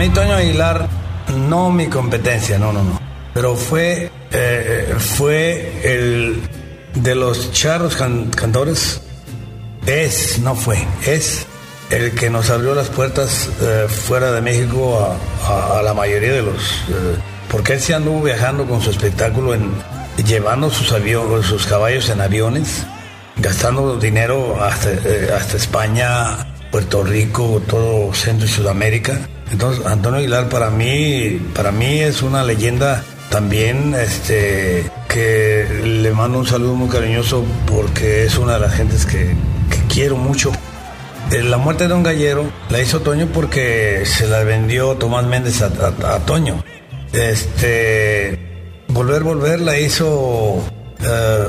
mí, 0.08 0.14
Toño 0.14 0.36
Aguilar 0.36 0.88
no 1.36 1.70
mi 1.70 1.88
competencia, 1.88 2.58
no, 2.58 2.72
no, 2.72 2.84
no. 2.84 3.00
Pero 3.34 3.56
fue, 3.56 4.12
eh, 4.32 4.96
fue 4.98 5.82
el 5.84 6.42
de 6.96 7.16
los 7.16 7.52
charros 7.52 7.96
cantores, 7.96 9.02
es, 9.86 10.40
no 10.40 10.56
fue, 10.56 10.80
es 11.06 11.46
el 11.90 12.12
que 12.14 12.30
nos 12.30 12.50
abrió 12.50 12.74
las 12.74 12.90
puertas 12.90 13.50
eh, 13.62 13.88
fuera 13.88 14.32
de 14.32 14.42
México 14.42 15.16
a, 15.46 15.82
la 15.82 15.94
mayoría 15.94 16.34
de 16.34 16.42
los... 16.42 16.56
Eh, 16.90 17.18
porque 17.50 17.74
él 17.74 17.80
se 17.80 17.94
anduvo 17.94 18.24
viajando 18.24 18.66
con 18.66 18.82
su 18.82 18.90
espectáculo, 18.90 19.54
en, 19.54 19.72
llevando 20.26 20.70
sus, 20.70 20.92
aviones, 20.92 21.46
sus 21.46 21.66
caballos 21.66 22.10
en 22.10 22.20
aviones, 22.20 22.86
gastando 23.38 23.98
dinero 23.98 24.62
hasta, 24.62 24.90
hasta 25.36 25.58
España, 25.58 26.48
Puerto 26.72 27.04
Rico, 27.04 27.62
todo 27.68 28.14
Centro 28.14 28.46
y 28.46 28.50
Sudamérica 28.50 29.20
entonces, 29.52 29.86
Antonio 29.86 30.20
Aguilar 30.20 30.50
para 30.50 30.70
mí, 30.70 31.40
para 31.54 31.72
mí 31.72 32.00
es 32.00 32.22
una 32.22 32.44
leyenda 32.44 33.04
también 33.30 33.94
este, 33.96 34.90
que 35.08 35.66
le 35.84 36.12
mando 36.12 36.40
un 36.40 36.46
saludo 36.46 36.76
muy 36.76 36.90
cariñoso 36.90 37.44
porque 37.66 38.26
es 38.26 38.38
una 38.38 38.54
de 38.54 38.60
las 38.60 38.74
gentes 38.74 39.06
que, 39.06 39.36
quiero 39.90 40.16
mucho. 40.16 40.52
Eh, 41.32 41.42
la 41.44 41.58
muerte 41.58 41.88
de 41.88 41.94
un 41.94 42.04
gallero 42.04 42.46
la 42.70 42.82
hizo 42.82 43.02
Toño 43.02 43.28
porque 43.34 44.04
se 44.06 44.28
la 44.28 44.44
vendió 44.44 44.96
Tomás 44.96 45.26
Méndez 45.26 45.62
a, 45.62 46.20
Toño. 46.26 46.64
Este, 47.14 48.38
volver, 48.90 49.24
volver 49.24 49.60
la 49.62 49.80
hizo 49.80 50.64
eh, 51.02 51.48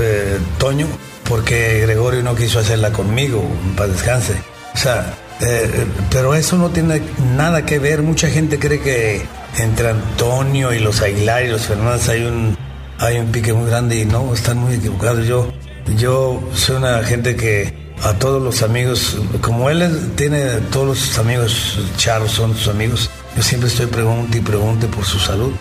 eh, 0.00 0.38
Toño 0.58 0.86
porque 1.28 1.80
Gregorio 1.80 2.22
no 2.22 2.34
quiso 2.34 2.58
hacerla 2.58 2.90
conmigo, 2.92 3.42
para 3.76 3.92
descanse. 3.92 4.34
O 4.74 4.78
sea, 4.78 5.14
eh, 5.40 5.86
pero 6.10 6.34
eso 6.34 6.56
no 6.56 6.70
tiene 6.70 7.02
nada 7.36 7.66
que 7.66 7.78
ver. 7.78 8.02
Mucha 8.02 8.28
gente 8.28 8.58
cree 8.58 8.80
que 8.80 9.22
entre 9.58 9.90
Antonio 9.90 10.72
y 10.72 10.78
los 10.78 11.00
Aguilar 11.02 11.44
y 11.44 11.48
los 11.48 11.62
Fernández 11.62 12.08
hay 12.08 12.24
un, 12.24 12.56
hay 12.98 13.18
un 13.18 13.26
pique 13.32 13.52
muy 13.52 13.68
grande 13.68 13.96
y 13.96 14.04
no, 14.04 14.32
están 14.32 14.58
muy 14.58 14.74
equivocados. 14.74 15.26
Yo, 15.26 15.52
yo 15.96 16.42
soy 16.54 16.76
una 16.76 17.02
gente 17.02 17.36
que 17.36 17.84
a 18.02 18.12
todos 18.14 18.42
los 18.42 18.62
amigos, 18.62 19.16
como 19.40 19.70
él 19.70 20.12
tiene 20.16 20.44
todos 20.70 20.86
los 20.86 21.18
amigos 21.18 21.78
charros, 21.96 22.32
son 22.32 22.54
sus 22.56 22.68
amigos, 22.68 23.10
yo 23.36 23.42
siempre 23.42 23.68
estoy 23.68 23.86
pregunte 23.86 24.38
y 24.38 24.40
pregunte 24.40 24.86
por 24.86 25.04
su 25.04 25.18
salud. 25.18 25.52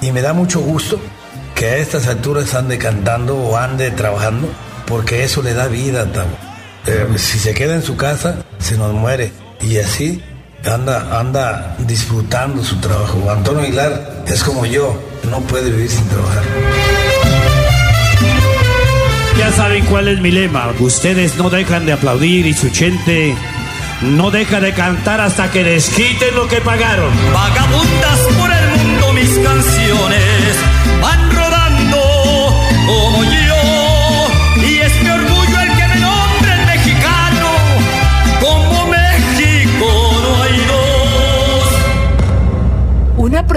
Y 0.00 0.10
me 0.10 0.20
da 0.20 0.32
mucho 0.32 0.60
gusto 0.60 1.00
que 1.54 1.66
a 1.66 1.76
estas 1.76 2.08
alturas 2.08 2.54
ande 2.54 2.78
cantando 2.78 3.36
o 3.36 3.56
ande 3.56 3.90
trabajando, 3.90 4.48
porque 4.86 5.22
eso 5.22 5.42
le 5.42 5.54
da 5.54 5.68
vida, 5.68 6.06
eh, 6.86 7.06
si 7.16 7.38
se 7.38 7.54
queda 7.54 7.74
en 7.74 7.82
su 7.82 7.96
casa, 7.96 8.44
se 8.58 8.76
nos 8.76 8.92
muere. 8.92 9.32
Y 9.60 9.78
así 9.78 10.22
anda, 10.64 11.18
anda 11.18 11.76
disfrutando 11.80 12.64
su 12.64 12.76
trabajo. 12.76 13.30
Antonio 13.30 13.62
Aguilar 13.62 14.24
es 14.26 14.42
como 14.42 14.66
yo, 14.66 15.00
no 15.30 15.40
puede 15.40 15.70
vivir 15.70 15.90
sin 15.90 16.08
trabajar. 16.08 16.44
Ya 19.38 19.52
saben 19.52 19.84
cuál 19.86 20.08
es 20.08 20.20
mi 20.20 20.30
lema. 20.30 20.72
Ustedes 20.78 21.36
no 21.36 21.50
dejan 21.50 21.86
de 21.86 21.92
aplaudir 21.92 22.46
y 22.46 22.54
su 22.54 22.70
gente 22.70 23.34
no 24.02 24.30
deja 24.30 24.60
de 24.60 24.72
cantar 24.72 25.20
hasta 25.20 25.50
que 25.50 25.62
les 25.62 25.88
quiten 25.90 26.34
lo 26.34 26.48
que 26.48 26.60
pagaron. 26.60 27.10
Vagabundas 27.32 28.18
por 28.38 28.50
el 28.52 28.68
mundo 28.68 29.12
mis 29.12 29.38
canciones 29.38 30.71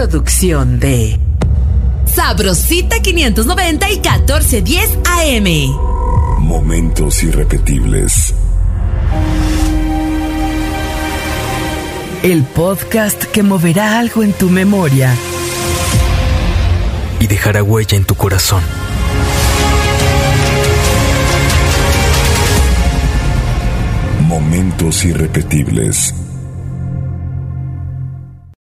producción 0.07 0.79
de 0.79 1.19
Sabrosita 2.05 2.99
590 2.99 3.89
y 3.89 3.93
1410 3.93 4.99
AM. 5.03 6.43
Momentos 6.43 7.23
irrepetibles. 7.23 8.35
El 12.21 12.43
podcast 12.43 13.23
que 13.23 13.41
moverá 13.41 13.97
algo 13.97 14.21
en 14.21 14.33
tu 14.33 14.51
memoria. 14.51 15.11
Y 17.19 17.25
dejará 17.25 17.63
huella 17.63 17.97
en 17.97 18.05
tu 18.05 18.13
corazón. 18.13 18.61
Momentos 24.27 25.03
irrepetibles. 25.03 26.13